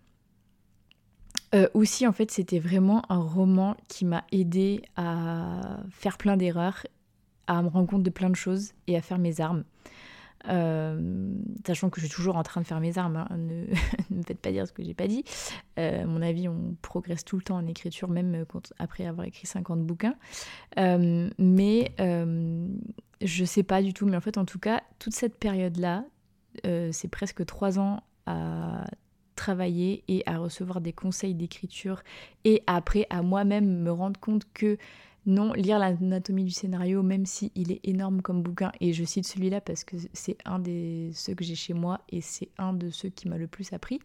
aussi 1.73 2.05
en 2.05 2.13
fait 2.13 2.29
c'était 2.31 2.59
vraiment 2.59 3.01
un 3.09 3.19
roman 3.19 3.75
qui 3.87 4.05
m'a 4.05 4.23
aidé 4.31 4.81
à 4.95 5.79
faire 5.89 6.17
plein 6.17 6.37
d'erreurs 6.37 6.85
à 7.49 7.63
me 7.63 7.67
rendre 7.67 7.87
compte 7.87 8.03
de 8.03 8.09
plein 8.09 8.29
de 8.29 8.35
choses 8.35 8.73
et 8.87 8.95
à 8.95 9.01
faire 9.01 9.17
mes 9.17 9.41
armes. 9.41 9.63
Euh, 10.47 11.33
sachant 11.65 11.89
que 11.89 11.99
je 11.99 12.05
suis 12.05 12.15
toujours 12.15 12.37
en 12.37 12.43
train 12.43 12.61
de 12.61 12.65
faire 12.65 12.79
mes 12.79 12.97
armes, 12.97 13.17
hein. 13.17 13.27
ne, 13.35 13.65
me 14.15 14.23
faites 14.23 14.39
pas 14.39 14.51
dire 14.51 14.67
ce 14.67 14.71
que 14.71 14.83
j'ai 14.83 14.93
pas 14.93 15.07
dit. 15.07 15.23
Euh, 15.77 16.03
à 16.03 16.05
mon 16.05 16.21
avis, 16.21 16.47
on 16.47 16.75
progresse 16.81 17.25
tout 17.25 17.35
le 17.35 17.41
temps 17.41 17.57
en 17.57 17.67
écriture, 17.67 18.07
même 18.07 18.45
après 18.77 19.05
avoir 19.05 19.27
écrit 19.27 19.47
50 19.47 19.83
bouquins. 19.83 20.15
Euh, 20.77 21.29
mais 21.37 21.91
je 23.21 23.45
sais 23.45 23.63
pas 23.63 23.81
du 23.81 23.93
tout, 23.93 24.05
mais 24.05 24.15
en 24.15 24.21
fait, 24.21 24.37
en 24.37 24.45
tout 24.45 24.59
cas, 24.59 24.81
toute 24.99 25.13
cette 25.13 25.37
période-là, 25.37 26.05
c'est 26.63 27.09
presque 27.09 27.45
trois 27.45 27.79
ans 27.79 28.01
à 28.25 28.85
travailler 29.39 30.03
et 30.07 30.21
à 30.25 30.37
recevoir 30.37 30.81
des 30.81 30.93
conseils 30.93 31.33
d'écriture 31.33 32.03
et 32.43 32.61
après 32.67 33.07
à 33.09 33.21
moi-même 33.21 33.81
me 33.81 33.91
rendre 33.91 34.19
compte 34.19 34.43
que 34.53 34.77
non, 35.25 35.53
lire 35.53 35.79
l'anatomie 35.79 36.43
du 36.43 36.51
scénario, 36.51 37.03
même 37.03 37.25
si 37.25 37.51
il 37.55 37.71
est 37.71 37.81
énorme 37.83 38.21
comme 38.21 38.41
bouquin, 38.41 38.71
et 38.79 38.93
je 38.93 39.03
cite 39.03 39.27
celui-là 39.27 39.61
parce 39.61 39.83
que 39.83 39.95
c'est 40.13 40.37
un 40.45 40.59
des 40.59 41.11
ceux 41.13 41.35
que 41.35 41.43
j'ai 41.43 41.55
chez 41.55 41.73
moi 41.73 42.01
et 42.09 42.21
c'est 42.21 42.49
un 42.57 42.73
de 42.73 42.89
ceux 42.89 43.09
qui 43.09 43.27
m'a 43.27 43.37
le 43.37 43.47
plus 43.47 43.71
appris. 43.73 43.99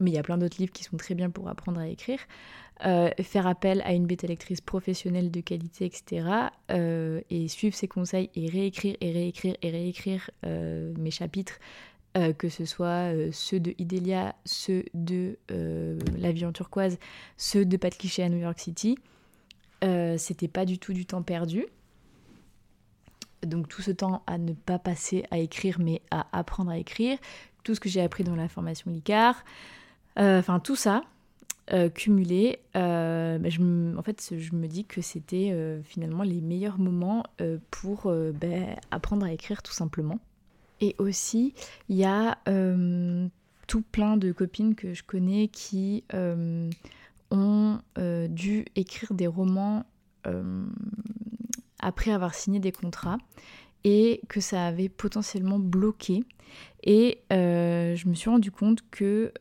Mais 0.00 0.10
il 0.10 0.14
y 0.14 0.18
a 0.18 0.22
plein 0.22 0.38
d'autres 0.38 0.56
livres 0.58 0.72
qui 0.72 0.84
sont 0.84 0.96
très 0.96 1.14
bien 1.14 1.30
pour 1.30 1.48
apprendre 1.48 1.80
à 1.80 1.88
écrire. 1.88 2.18
Euh, 2.84 3.10
faire 3.22 3.46
appel 3.46 3.80
à 3.84 3.92
une 3.92 4.06
bêta 4.06 4.26
lectrice 4.26 4.60
professionnelle 4.60 5.30
de 5.30 5.40
qualité, 5.40 5.84
etc. 5.86 6.26
Euh, 6.70 7.20
et 7.30 7.48
suivre 7.48 7.74
ses 7.74 7.86
conseils 7.86 8.30
et 8.34 8.48
réécrire 8.48 8.96
et 9.00 9.12
réécrire 9.12 9.56
et 9.62 9.70
réécrire 9.70 10.30
euh, 10.44 10.92
mes 10.98 11.12
chapitres, 11.12 11.58
que 12.38 12.48
ce 12.48 12.64
soit 12.64 13.10
ceux 13.32 13.58
de 13.58 13.74
Idélia, 13.78 14.34
ceux 14.44 14.84
de 14.94 15.36
La 15.48 16.32
vie 16.32 16.46
en 16.46 16.52
turquoise, 16.52 16.98
ceux 17.36 17.64
de 17.64 17.76
Pat 17.76 17.96
Cliché 17.96 18.22
à 18.22 18.28
New 18.28 18.38
York 18.38 18.58
City. 18.58 18.96
Euh, 19.84 20.16
c'était 20.16 20.48
pas 20.48 20.64
du 20.64 20.78
tout 20.78 20.92
du 20.92 21.06
temps 21.06 21.22
perdu. 21.22 21.66
Donc 23.46 23.68
tout 23.68 23.82
ce 23.82 23.90
temps 23.90 24.22
à 24.26 24.38
ne 24.38 24.52
pas 24.52 24.78
passer 24.78 25.24
à 25.30 25.38
écrire, 25.38 25.78
mais 25.78 26.00
à 26.10 26.26
apprendre 26.32 26.70
à 26.70 26.78
écrire. 26.78 27.18
Tout 27.62 27.74
ce 27.74 27.80
que 27.80 27.88
j'ai 27.88 28.00
appris 28.00 28.24
dans 28.24 28.36
la 28.36 28.48
formation 28.48 28.90
LICAR. 28.90 29.44
Euh, 30.18 30.38
enfin 30.38 30.60
tout 30.60 30.76
ça, 30.76 31.02
euh, 31.72 31.90
cumulé, 31.90 32.60
bah, 32.74 33.36
en 33.36 34.02
fait, 34.02 34.34
je 34.36 34.54
me 34.54 34.66
dis 34.66 34.84
que 34.84 35.02
c'était 35.02 35.54
finalement 35.84 36.22
les 36.22 36.40
meilleurs 36.40 36.78
moments 36.78 37.24
pour 37.70 38.10
bah, 38.34 38.46
apprendre 38.90 39.26
à 39.26 39.32
écrire 39.32 39.62
tout 39.62 39.72
simplement. 39.72 40.18
Et 40.80 40.94
aussi, 40.98 41.54
il 41.88 41.96
y 41.96 42.04
a 42.04 42.38
tout 43.66 43.82
plein 43.82 44.16
de 44.16 44.32
copines 44.32 44.74
que 44.74 44.94
je 44.94 45.02
connais 45.02 45.48
qui 45.48 46.04
ont 47.30 47.80
euh, 47.98 48.28
dû 48.28 48.64
écrire 48.76 49.12
des 49.14 49.26
romans 49.26 49.84
euh, 50.26 50.64
après 51.80 52.12
avoir 52.12 52.34
signé 52.34 52.60
des 52.60 52.72
contrats 52.72 53.18
et 53.82 54.20
que 54.28 54.40
ça 54.40 54.66
avait 54.66 54.88
potentiellement 54.88 55.58
bloqué. 55.58 56.24
Et 56.84 57.18
euh, 57.32 57.96
je 57.96 58.08
me 58.08 58.14
suis 58.14 58.30
rendu 58.30 58.50
compte 58.50 58.80
que, 58.90 59.32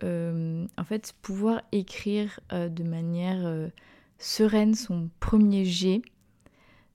en 0.77 0.83
fait, 0.83 1.13
pouvoir 1.21 1.61
écrire 1.71 2.39
de 2.51 2.83
manière 2.83 3.69
sereine 4.17 4.75
son 4.75 5.09
premier 5.19 5.63
jet, 5.63 6.01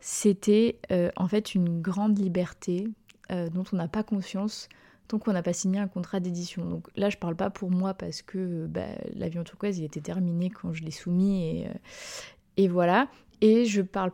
c'était 0.01 0.79
en 1.17 1.29
fait 1.29 1.55
une 1.55 1.81
grande 1.81 2.19
liberté 2.19 2.89
dont 3.31 3.65
on 3.73 3.77
n'a 3.77 3.89
pas 3.89 4.03
conscience 4.03 4.69
tant 5.09 5.19
qu'on 5.19 5.33
n'a 5.33 5.43
pas 5.43 5.55
signé 5.55 5.81
un 5.81 5.89
contrat 5.89 6.21
d'édition. 6.21 6.65
Donc 6.65 6.87
là, 6.95 7.11
je 7.11 7.17
parle 7.17 7.35
pas 7.35 7.51
pour 7.51 7.71
moi 7.71 7.95
parce 7.95 8.23
que 8.23 8.67
bah, 8.67 8.87
l'avion 9.15 9.43
turquoise, 9.43 9.79
il 9.79 9.85
était 9.85 10.01
terminé 10.01 10.51
quand 10.51 10.73
je 10.73 10.85
l'ai 10.85 10.91
soumis 10.91 11.63
et, 11.63 11.67
euh, 11.67 12.69
voilà. 12.69 13.09
Et 13.41 13.65
je 13.65 13.83
parle 13.83 14.13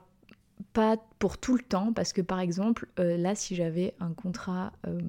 pas 0.73 0.97
pour 1.19 1.39
tout 1.39 1.57
le 1.57 1.63
temps 1.63 1.93
parce 1.93 2.13
que 2.13 2.23
par 2.23 2.41
exemple, 2.41 2.89
euh, 3.01 3.17
là, 3.17 3.35
si 3.35 3.57
j'avais 3.57 3.95
un 4.01 4.13
contrat, 4.13 4.73
euh, 4.87 5.01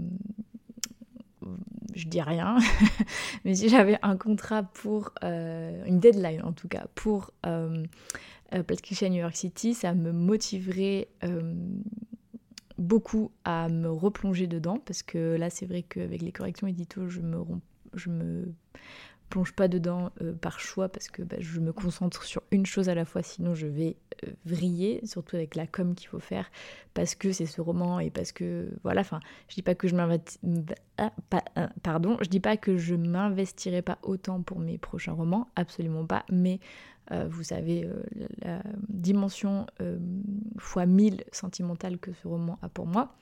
je 1.93 2.07
dis 2.07 2.21
rien, 2.21 2.57
mais 3.45 3.53
si 3.55 3.69
j'avais 3.69 3.99
un 4.01 4.17
contrat 4.17 4.63
pour 4.63 5.11
une 5.21 5.99
deadline 5.99 6.41
en 6.43 6.51
tout 6.51 6.67
cas 6.67 6.87
pour 6.95 7.31
euh, 7.45 7.83
New 8.51 9.13
York 9.13 9.35
City, 9.35 9.75
ça 9.75 9.93
me 9.93 10.11
motiverait 10.11 11.09
beaucoup 12.77 13.31
à 13.43 13.69
me 13.69 13.89
replonger 13.89 14.47
dedans 14.47 14.79
parce 14.85 15.03
que 15.03 15.35
là 15.35 15.49
c'est 15.49 15.65
vrai 15.65 15.83
qu'avec 15.83 16.21
les 16.21 16.31
corrections 16.31 16.67
édito 16.67 17.07
je 17.07 17.21
me 17.21 17.37
je 17.93 18.09
me 18.09 18.53
plonge 19.29 19.53
pas 19.53 19.67
dedans 19.67 20.11
euh, 20.21 20.33
par 20.33 20.59
choix 20.59 20.89
parce 20.89 21.07
que 21.07 21.23
bah, 21.23 21.37
je 21.39 21.59
me 21.59 21.73
concentre 21.73 22.23
sur 22.23 22.43
une 22.51 22.65
chose 22.65 22.89
à 22.89 22.95
la 22.95 23.05
fois 23.05 23.23
sinon 23.23 23.55
je 23.55 23.67
vais 23.67 23.97
euh, 24.23 24.31
vriller 24.45 25.01
surtout 25.05 25.35
avec 25.35 25.55
la 25.55 25.67
com 25.67 25.95
qu'il 25.95 26.07
faut 26.07 26.19
faire 26.19 26.49
parce 26.93 27.15
que 27.15 27.31
c'est 27.31 27.45
ce 27.45 27.61
roman 27.61 27.99
et 27.99 28.11
parce 28.11 28.31
que 28.31 28.69
voilà 28.83 29.01
enfin 29.01 29.19
je 29.49 29.55
dis 29.55 29.61
pas 29.61 29.75
que 29.75 29.87
je 29.87 29.95
ah, 30.97 31.11
euh, 31.57 31.67
pardon 31.83 32.17
je 32.21 32.29
dis 32.29 32.39
pas 32.39 32.57
que 32.57 32.77
je 32.77 32.95
m'investirai 32.95 33.81
pas 33.81 33.97
autant 34.03 34.41
pour 34.41 34.59
mes 34.59 34.77
prochains 34.77 35.13
romans 35.13 35.49
absolument 35.55 36.05
pas 36.05 36.25
mais 36.31 36.59
vous 37.29 37.43
savez, 37.43 37.87
la, 38.41 38.63
dimension 38.89 39.67
fois 40.57 40.85
1000 40.85 41.23
sentimentale 41.31 41.97
que 41.97 42.13
ce 42.13 42.27
roman 42.27 42.57
a 42.61 42.69
pour 42.69 42.87
moi. 42.87 43.15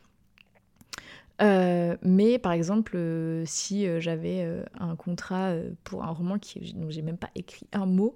mais 1.40 2.40
par 2.40 2.52
exemple, 2.52 2.98
si 3.46 3.86
j'avais 4.00 4.48
un 4.80 4.96
contrat 4.96 5.54
pour 5.84 6.04
un 6.04 6.12
roman 6.12 6.40
qui, 6.40 6.74
dont 6.74 6.90
j'ai 6.90 7.02
même 7.02 7.18
pas 7.18 7.32
écrit 7.36 7.68
un 7.74 7.86
mot, 7.86 8.16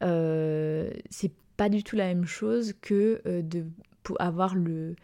c'est 0.00 1.32
pas 1.56 1.68
du 1.68 1.82
tout 1.82 1.96
la 1.96 2.06
même 2.06 2.26
chose 2.26 2.74
que 2.80 3.22
de 3.26 3.66
pour 4.02 4.20
avoir 4.20 4.54
le, 4.54 4.96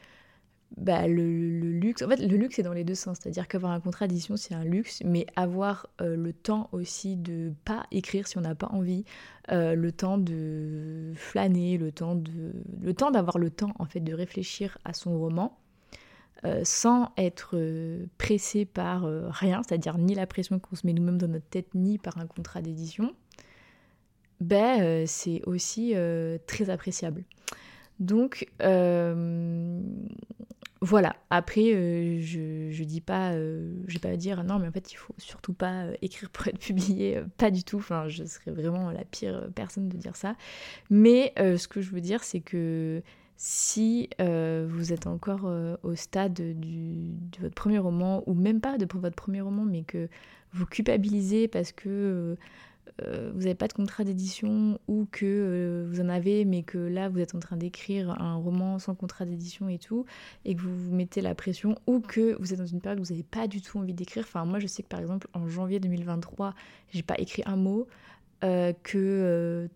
bah, 0.77 1.07
le, 1.07 1.23
luxe. 1.61 2.03
En 2.03 2.09
fait, 2.09 2.17
le 2.17 2.37
luxe 2.37 2.59
est 2.59 2.63
dans 2.63 2.73
les 2.73 2.85
deux 2.85 2.95
sens. 2.95 3.19
C'est-à-dire 3.21 3.49
qu'avoir 3.49 3.73
un 3.73 3.81
contrat 3.81 4.07
d'édition, 4.07 4.37
c'est 4.37 4.55
un 4.55 4.65
luxe, 4.65 5.03
mais 5.05 5.27
avoir 5.37 5.89
euh, 6.01 6.17
le 6.17 6.33
temps 6.33 6.69
aussi 6.73 7.17
de 7.17 7.53
pas 7.65 7.87
écrire 7.93 8.27
si 8.27 8.37
on 8.37 8.43
n'a 8.43 8.55
pas 8.55 8.69
envie, 8.69 9.05
euh, 9.53 9.75
le 9.75 9.93
temps 9.93 10.19
de 10.19 11.13
flâner, 11.15 11.79
le 11.79 11.93
temps 11.93 12.15
de, 12.15 12.53
le 12.81 12.95
temps 12.95 13.11
d'avoir 13.11 13.39
le 13.39 13.51
temps 13.51 13.73
en 13.79 13.87
fait 13.87 14.01
de 14.01 14.13
réfléchir 14.13 14.77
à 14.85 14.93
son 14.93 15.19
roman, 15.19 15.59
euh, 16.45 16.61
sans 16.65 17.11
être 17.17 17.57
pressé 18.19 18.65
par 18.65 19.05
rien, 19.31 19.63
c'est-à-dire 19.63 19.97
ni 19.99 20.15
la 20.15 20.27
pression 20.27 20.59
qu'on 20.59 20.77
se 20.77 20.87
met 20.87 20.93
nous-mêmes 20.93 21.19
dans 21.19 21.29
notre 21.29 21.49
tête, 21.49 21.75
ni 21.75 21.97
par 21.97 22.19
un 22.19 22.27
contrat 22.27 22.61
d'édition, 22.61 23.15
ben 24.41 25.07
c'est 25.07 25.43
aussi 25.47 25.95
très 26.47 26.69
appréciable. 26.69 27.25
Donc 27.99 28.49
voilà, 30.83 31.17
après, 31.31 32.21
je, 32.21 32.69
je 32.71 32.85
dis 32.85 33.01
pas, 33.01 33.33
je 33.33 33.93
vais 33.93 33.99
pas 33.99 34.17
dire 34.17 34.45
non, 34.45 34.59
mais 34.59 34.69
en 34.69 34.73
fait, 34.73 34.93
il 34.93 34.97
faut 34.97 35.15
surtout 35.19 35.55
pas 35.55 35.87
écrire 36.03 36.31
pour 36.31 36.47
être 36.47 36.59
publié, 36.61 37.21
pas 37.39 37.51
du 37.51 37.65
tout. 37.65 37.79
Enfin, 37.79 38.09
je 38.09 38.25
serais 38.25 38.51
vraiment 38.51 38.91
la 38.91 39.05
pire 39.05 39.49
personne 39.55 39.89
de 39.89 39.97
dire 39.97 40.17
ça. 40.17 40.37
Mais 40.91 41.33
ce 41.37 41.67
que 41.67 41.81
je 41.81 41.91
veux 41.91 42.01
dire, 42.03 42.23
c'est 42.23 42.41
que 42.41 43.03
si 43.37 44.09
euh, 44.21 44.67
vous 44.69 44.93
êtes 44.93 45.07
encore 45.07 45.43
euh, 45.45 45.77
au 45.83 45.95
stade 45.95 46.33
de 46.33 47.41
votre 47.41 47.55
premier 47.55 47.79
roman, 47.79 48.23
ou 48.27 48.35
même 48.35 48.61
pas 48.61 48.79
de 48.79 48.87
votre 48.95 49.15
premier 49.15 49.43
roman, 49.43 49.65
mais 49.65 49.83
que 49.83 50.09
vous 50.53 50.67
culpabilisez 50.67 51.49
parce 51.49 51.73
que 51.73 52.37
euh, 53.03 53.31
vous 53.35 53.41
n'avez 53.41 53.55
pas 53.55 53.69
de 53.69 53.73
contrat 53.73 54.05
d'édition, 54.05 54.79
ou 54.89 55.07
que 55.11 55.87
vous 55.91 56.01
en 56.01 56.09
avez, 56.09 56.45
mais 56.45 56.63
que 56.63 56.79
là 56.79 57.09
vous 57.09 57.21
êtes 57.21 57.35
en 57.35 57.41
train 57.41 57.57
d'écrire 57.57 58.11
un 58.21 58.37
roman 58.37 58.79
sans 58.79 58.95
contrat 58.95 59.25
d'édition 59.25 59.69
et 59.69 59.79
tout, 59.79 60.05
et 60.45 60.55
que 60.55 60.63
vous 60.63 60.77
vous 60.77 60.95
mettez 60.95 61.21
la 61.21 61.35
pression, 61.35 61.77
ou 61.87 62.01
que 62.01 62.37
vous 62.41 62.53
êtes 62.53 62.59
dans 62.59 62.67
une 62.67 62.81
période 62.81 63.01
où 63.01 63.05
vous 63.05 63.13
n'avez 63.13 63.25
pas 63.25 63.47
du 63.47 63.61
tout 63.61 63.79
envie 63.79 63.95
d'écrire. 63.95 64.25
Enfin, 64.27 64.45
moi 64.45 64.59
je 64.59 64.67
sais 64.67 64.83
que 64.83 64.89
par 64.89 65.01
exemple 65.01 65.29
en 65.35 65.49
janvier 65.49 65.81
2023, 65.81 66.55
j'ai 66.91 67.03
pas 67.03 67.19
écrit 67.19 67.43
un 67.47 67.57
mot, 67.57 67.87
que 68.41 69.69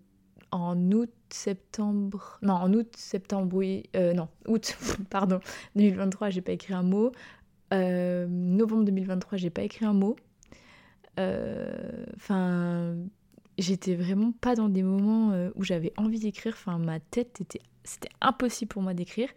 en 0.52 0.92
août, 0.92 1.10
septembre. 1.30 2.38
Non, 2.42 2.54
en 2.54 2.72
août, 2.72 2.88
septembre, 2.96 3.56
oui. 3.56 3.84
Euh, 3.96 4.12
non, 4.12 4.28
août, 4.46 4.76
pardon, 5.10 5.40
2023, 5.76 6.30
j'ai 6.30 6.40
pas 6.40 6.52
écrit 6.52 6.74
un 6.74 6.82
mot. 6.82 7.12
Euh, 7.72 8.26
novembre 8.28 8.84
2023, 8.84 9.38
j'ai 9.38 9.50
pas 9.50 9.62
écrit 9.62 9.84
un 9.84 9.92
mot. 9.92 10.16
Euh, 11.20 12.04
enfin, 12.16 12.96
j'étais 13.58 13.94
vraiment 13.94 14.32
pas 14.32 14.54
dans 14.54 14.68
des 14.68 14.82
moments 14.82 15.32
où 15.54 15.62
j'avais 15.62 15.92
envie 15.96 16.18
d'écrire. 16.18 16.54
Enfin, 16.56 16.78
ma 16.78 16.98
tête 16.98 17.40
était. 17.40 17.60
C'était 17.84 18.10
impossible 18.20 18.68
pour 18.68 18.82
moi 18.82 18.94
d'écrire. 18.94 19.28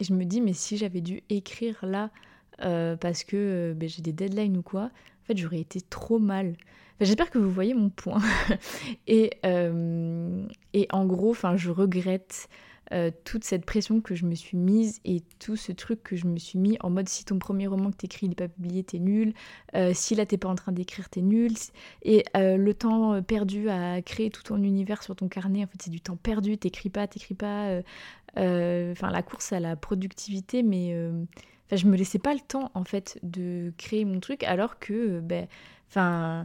Et 0.00 0.04
je 0.04 0.12
me 0.12 0.24
dis, 0.24 0.40
mais 0.40 0.52
si 0.52 0.76
j'avais 0.76 1.00
dû 1.00 1.22
écrire 1.28 1.78
là 1.82 2.10
parce 2.58 3.24
que 3.24 3.74
ben, 3.76 3.88
j'ai 3.88 4.02
des 4.02 4.12
deadlines 4.12 4.56
ou 4.56 4.62
quoi, 4.62 4.84
en 4.84 5.26
fait, 5.26 5.36
j'aurais 5.36 5.60
été 5.60 5.80
trop 5.80 6.18
mal. 6.18 6.56
J'espère 7.00 7.30
que 7.30 7.38
vous 7.38 7.50
voyez 7.50 7.74
mon 7.74 7.90
point. 7.90 8.20
et, 9.06 9.30
euh, 9.46 10.46
et 10.72 10.88
en 10.90 11.06
gros, 11.06 11.30
enfin, 11.30 11.56
je 11.56 11.70
regrette 11.70 12.48
euh, 12.92 13.10
toute 13.24 13.44
cette 13.44 13.64
pression 13.64 14.00
que 14.00 14.14
je 14.14 14.24
me 14.24 14.34
suis 14.34 14.56
mise 14.56 15.00
et 15.04 15.22
tout 15.38 15.56
ce 15.56 15.72
truc 15.72 16.02
que 16.02 16.16
je 16.16 16.26
me 16.26 16.38
suis 16.38 16.58
mis 16.58 16.76
en 16.80 16.90
mode 16.90 17.08
si 17.08 17.24
ton 17.24 17.38
premier 17.38 17.66
roman 17.66 17.90
que 17.90 17.96
t'écris 17.96 18.28
n'est 18.28 18.34
pas 18.34 18.48
publié, 18.48 18.82
t'es 18.84 18.98
nul. 18.98 19.34
Euh, 19.74 19.92
si 19.94 20.14
là 20.14 20.26
t'es 20.26 20.38
pas 20.38 20.48
en 20.48 20.54
train 20.54 20.72
d'écrire, 20.72 21.08
t'es 21.08 21.22
nul. 21.22 21.52
Et 22.02 22.24
le 22.34 22.72
temps 22.72 23.22
perdu 23.22 23.68
à 23.68 24.00
créer 24.02 24.30
tout 24.30 24.42
ton 24.42 24.62
univers 24.62 25.02
sur 25.02 25.16
ton 25.16 25.28
carnet, 25.28 25.64
en 25.64 25.66
fait, 25.66 25.82
c'est 25.82 25.90
du 25.90 26.00
temps 26.00 26.16
perdu. 26.16 26.58
T'écris 26.58 26.90
pas, 26.90 27.06
t'écris 27.06 27.34
pas. 27.34 27.80
Enfin, 28.36 29.10
la 29.10 29.22
course 29.22 29.52
à 29.52 29.60
la 29.60 29.76
productivité, 29.76 30.62
mais 30.62 30.94
je 31.72 31.86
me 31.86 31.96
laissais 31.96 32.18
pas 32.18 32.34
le 32.34 32.40
temps 32.40 32.70
en 32.74 32.84
fait 32.84 33.18
de 33.22 33.72
créer 33.76 34.04
mon 34.04 34.20
truc, 34.20 34.42
alors 34.44 34.78
que, 34.78 35.20
ben, 35.20 35.46
enfin 35.88 36.44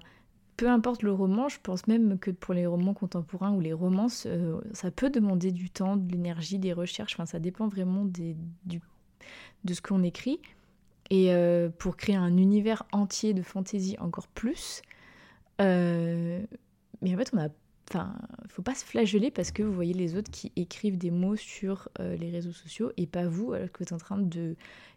peu 0.57 0.69
importe 0.69 1.03
le 1.03 1.11
roman, 1.11 1.49
je 1.49 1.57
pense 1.61 1.87
même 1.87 2.19
que 2.19 2.31
pour 2.31 2.53
les 2.53 2.65
romans 2.65 2.93
contemporains 2.93 3.51
ou 3.53 3.59
les 3.59 3.73
romances, 3.73 4.25
euh, 4.27 4.59
ça 4.73 4.91
peut 4.91 5.09
demander 5.09 5.51
du 5.51 5.69
temps, 5.69 5.97
de 5.97 6.11
l'énergie, 6.11 6.59
des 6.59 6.73
recherches, 6.73 7.13
enfin 7.13 7.25
ça 7.25 7.39
dépend 7.39 7.67
vraiment 7.67 8.05
de 8.05 9.73
ce 9.73 9.81
qu'on 9.81 10.03
écrit. 10.03 10.39
Et 11.09 11.33
euh, 11.33 11.69
pour 11.69 11.97
créer 11.97 12.15
un 12.15 12.37
univers 12.37 12.83
entier 12.91 13.33
de 13.33 13.41
fantaisie 13.41 13.97
encore 13.99 14.27
plus, 14.27 14.81
euh, 15.61 16.41
mais 17.01 17.13
en 17.13 17.17
fait 17.17 17.31
on 17.33 17.39
a... 17.39 17.49
Enfin, 17.89 18.15
faut 18.47 18.61
pas 18.61 18.75
se 18.75 18.85
flageller 18.85 19.29
parce 19.29 19.51
que 19.51 19.61
vous 19.61 19.73
voyez 19.73 19.93
les 19.93 20.15
autres 20.15 20.31
qui 20.31 20.53
écrivent 20.55 20.97
des 20.97 21.11
mots 21.11 21.35
sur 21.35 21.89
les 21.99 22.31
réseaux 22.31 22.53
sociaux 22.53 22.93
et 22.95 23.05
pas 23.05 23.27
vous, 23.27 23.51
alors 23.51 23.69
que 23.71 23.79
vous 23.79 23.83
êtes 23.83 23.91
en 23.91 23.97
train 23.97 24.17
de 24.17 24.55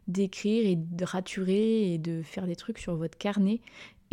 d'écrire 0.08 0.66
et 0.66 0.76
de 0.76 1.04
raturer 1.04 1.92
et 1.92 1.98
de 1.98 2.22
faire 2.22 2.46
des 2.46 2.56
trucs 2.56 2.78
sur 2.78 2.96
votre 2.96 3.18
carnet 3.18 3.60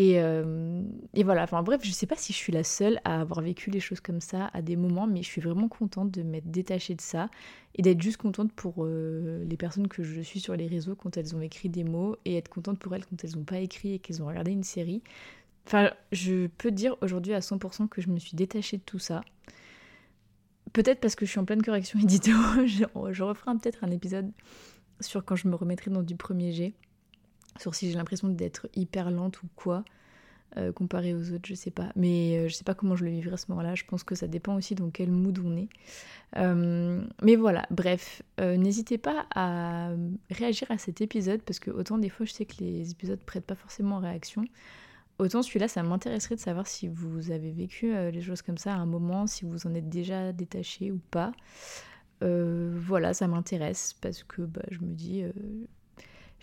euh, 0.02 0.84
et, 1.14 1.24
voilà, 1.24 1.44
enfin 1.44 1.62
bref, 1.62 1.82
je 1.84 1.92
sais 1.92 2.08
pas 2.08 2.16
si 2.16 2.34
je 2.34 2.38
suis 2.38 2.52
la 2.52 2.64
seule 2.64 3.00
à 3.04 3.22
avoir 3.22 3.42
vécu 3.42 3.70
les 3.70 3.80
choses 3.80 4.00
comme 4.00 4.22
ça 4.22 4.50
à 4.54 4.62
des 4.62 4.76
moments, 4.76 5.06
mais 5.06 5.22
je 5.22 5.28
suis 5.28 5.42
vraiment 5.42 5.68
contente 5.68 6.10
de 6.12 6.24
m'être 6.24 6.50
détachée 6.50 6.96
de 6.96 7.02
ça 7.02 7.30
et 7.76 7.82
d'être 7.84 8.02
juste 8.02 8.18
contente 8.18 8.52
pour 8.54 8.86
euh, 8.86 9.44
les 9.46 9.58
personnes 9.58 9.88
que 9.88 10.04
je 10.04 10.22
suis 10.22 10.40
sur 10.40 10.56
les 10.56 10.68
réseaux 10.68 10.96
quand 10.96 11.16
elles 11.18 11.36
ont 11.36 11.42
écrit 11.42 11.70
des 11.70 11.84
mots 11.84 12.16
et 12.26 12.38
être 12.38 12.50
contente 12.50 12.80
pour 12.80 12.96
elles 12.96 13.06
quand 13.06 13.24
elles 13.24 13.36
n'ont 13.36 13.44
pas 13.44 13.60
écrit 13.60 13.94
et 13.94 14.00
qu'elles 14.00 14.22
ont 14.24 14.28
regardé 14.28 14.52
une 14.52 14.64
série. 14.64 15.04
Enfin, 15.68 15.92
je 16.12 16.48
peux 16.48 16.72
dire 16.72 16.98
aujourd'hui 17.02 17.34
à 17.34 17.40
100% 17.40 17.88
que 17.88 18.02
je 18.02 18.10
me 18.10 18.20
suis 18.20 18.36
détachée 18.36 18.78
de 18.78 18.84
tout 18.84 19.00
ça. 19.00 19.22
Peut-être 20.74 21.00
parce 21.02 21.16
que 21.16 21.26
je 21.26 21.32
suis 21.32 21.40
en 21.40 21.46
pleine 21.46 21.62
correction 21.62 22.00
édito, 22.04 22.32
je, 22.66 22.84
je 23.12 23.24
referai 23.24 23.52
peut-être 23.62 23.84
un 23.84 23.92
épisode 23.92 24.32
sur 25.02 25.24
quand 25.24 25.36
je 25.36 25.48
me 25.48 25.56
remettrai 25.56 25.92
dans 25.92 26.04
du 26.04 26.16
premier 26.16 26.52
jet 26.52 26.74
sur 27.60 27.76
si 27.76 27.90
j'ai 27.90 27.98
l'impression 27.98 28.28
d'être 28.28 28.68
hyper 28.76 29.12
lente 29.12 29.42
ou 29.44 29.48
quoi, 29.56 29.84
euh, 30.58 30.72
comparé 30.72 31.16
aux 31.16 31.32
autres, 31.32 31.48
je 31.48 31.56
sais 31.56 31.72
pas. 31.72 31.92
Mais 31.96 32.38
euh, 32.38 32.48
je 32.48 32.54
sais 32.54 32.64
pas 32.64 32.76
comment 32.76 32.96
je 32.96 33.04
le 33.06 33.10
vivrai 33.10 33.34
à 33.34 33.38
ce 33.38 33.46
moment-là. 33.50 33.74
Je 33.74 33.86
pense 33.86 34.04
que 34.04 34.14
ça 34.14 34.28
dépend 34.28 34.56
aussi 34.56 34.76
dans 34.76 34.92
quel 34.92 35.10
mood 35.10 35.40
on 35.44 35.58
est. 35.58 35.70
Euh, 36.38 37.04
mais 37.24 37.36
voilà, 37.36 37.66
bref, 37.72 38.22
n'hésitez 38.40 38.98
pas 38.98 39.26
à 39.34 39.90
réagir 40.30 40.70
à 40.70 40.78
cet 40.78 41.02
épisode 41.02 41.42
parce 41.42 41.60
que 41.60 41.72
autant 41.72 41.98
des 41.98 42.10
fois 42.10 42.26
je 42.26 42.34
sais 42.34 42.46
que 42.46 42.56
les 42.60 42.92
épisodes 42.92 43.20
prêtent 43.20 43.46
pas 43.46 43.56
forcément 43.56 44.00
réaction. 44.00 44.46
Autant 45.20 45.44
celui-là, 45.44 45.68
ça 45.68 45.84
m'intéresserait 45.84 46.36
de 46.36 46.40
savoir 46.40 46.66
si 46.66 46.88
vous 46.88 47.30
avez 47.30 47.52
vécu 47.52 47.94
les 48.12 48.22
choses 48.22 48.42
comme 48.42 48.58
ça 48.58 48.74
à 48.74 48.78
un 48.78 48.88
moment, 48.88 49.28
si 49.28 49.46
vous 49.46 49.68
en 49.68 49.76
êtes 49.76 49.90
déjà 49.90 50.34
détaché 50.34 50.92
ou 50.92 51.00
pas. 51.12 51.34
voilà, 52.22 53.14
ça 53.14 53.28
m'intéresse 53.28 53.96
parce 54.02 54.24
que 54.24 54.42
bah, 54.42 54.64
je 54.72 54.80
me 54.80 54.94
dis, 54.94 55.24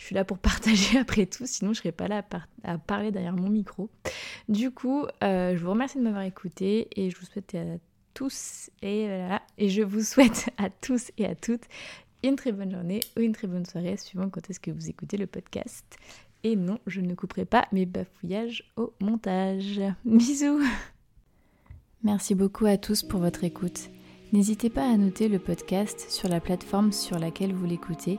je 0.01 0.07
suis 0.07 0.15
là 0.15 0.25
pour 0.25 0.39
partager 0.51 0.99
après 0.99 1.27
tout, 1.27 1.45
sinon 1.47 1.75
je 1.75 1.81
serais 1.81 1.93
pas 1.93 2.09
là 2.09 2.25
à, 2.65 2.79
parler 2.79 3.11
derrière 3.11 3.35
mon 3.35 3.51
micro. 3.51 3.91
Du 4.49 4.71
coup, 4.71 5.05
euh, 5.23 5.55
je 5.57 5.63
vous 5.63 5.71
remercie 5.71 5.99
de 5.99 6.03
m'avoir 6.03 6.23
écouté 6.23 6.89
et 6.97 7.11
je 7.11 7.19
vous 7.19 7.27
souhaite 7.27 7.55
à 7.55 7.77
tous 8.15 8.71
et 8.81 9.07
voilà, 9.07 9.43
et 9.59 9.69
je 9.69 9.83
vous 9.83 10.01
souhaite 10.01 10.49
à 10.57 10.71
tous 10.71 11.13
et 11.19 11.27
à 11.27 11.35
toutes 11.35 11.65
une 12.23 12.37
très 12.37 12.53
bonne 12.53 12.71
journée 12.71 13.01
ou 13.17 13.21
une 13.21 13.33
très 13.33 13.47
bonne 13.47 13.67
soirée, 13.67 13.97
suivant 13.99 14.31
quand 14.31 14.49
est-ce 14.49 14.61
que 14.61 14.71
vous 14.71 14.89
écoutez 14.89 15.19
le 15.19 15.27
podcast. 15.27 15.85
Et 16.45 16.57
non, 16.57 16.79
je 16.87 17.03
ne 17.03 17.15
couperai 17.15 17.45
pas 17.45 17.69
mes 17.71 17.85
bafouillages 17.85 18.65
au 18.77 18.95
montage. 19.01 19.81
Bisous 20.07 20.63
Merci 22.03 22.35
beaucoup 22.35 22.65
à 22.65 22.79
tous 22.79 23.03
pour 23.03 23.21
votre 23.21 23.45
écoute. 23.45 23.91
N'hésitez 24.33 24.71
pas 24.71 24.91
à 24.91 24.97
noter 24.97 25.29
le 25.29 25.39
podcast 25.39 26.07
sur 26.09 26.29
la 26.29 26.41
plateforme 26.41 26.93
sur 26.93 27.19
laquelle 27.19 27.53
vous 27.53 27.67
l'écoutez 27.67 28.19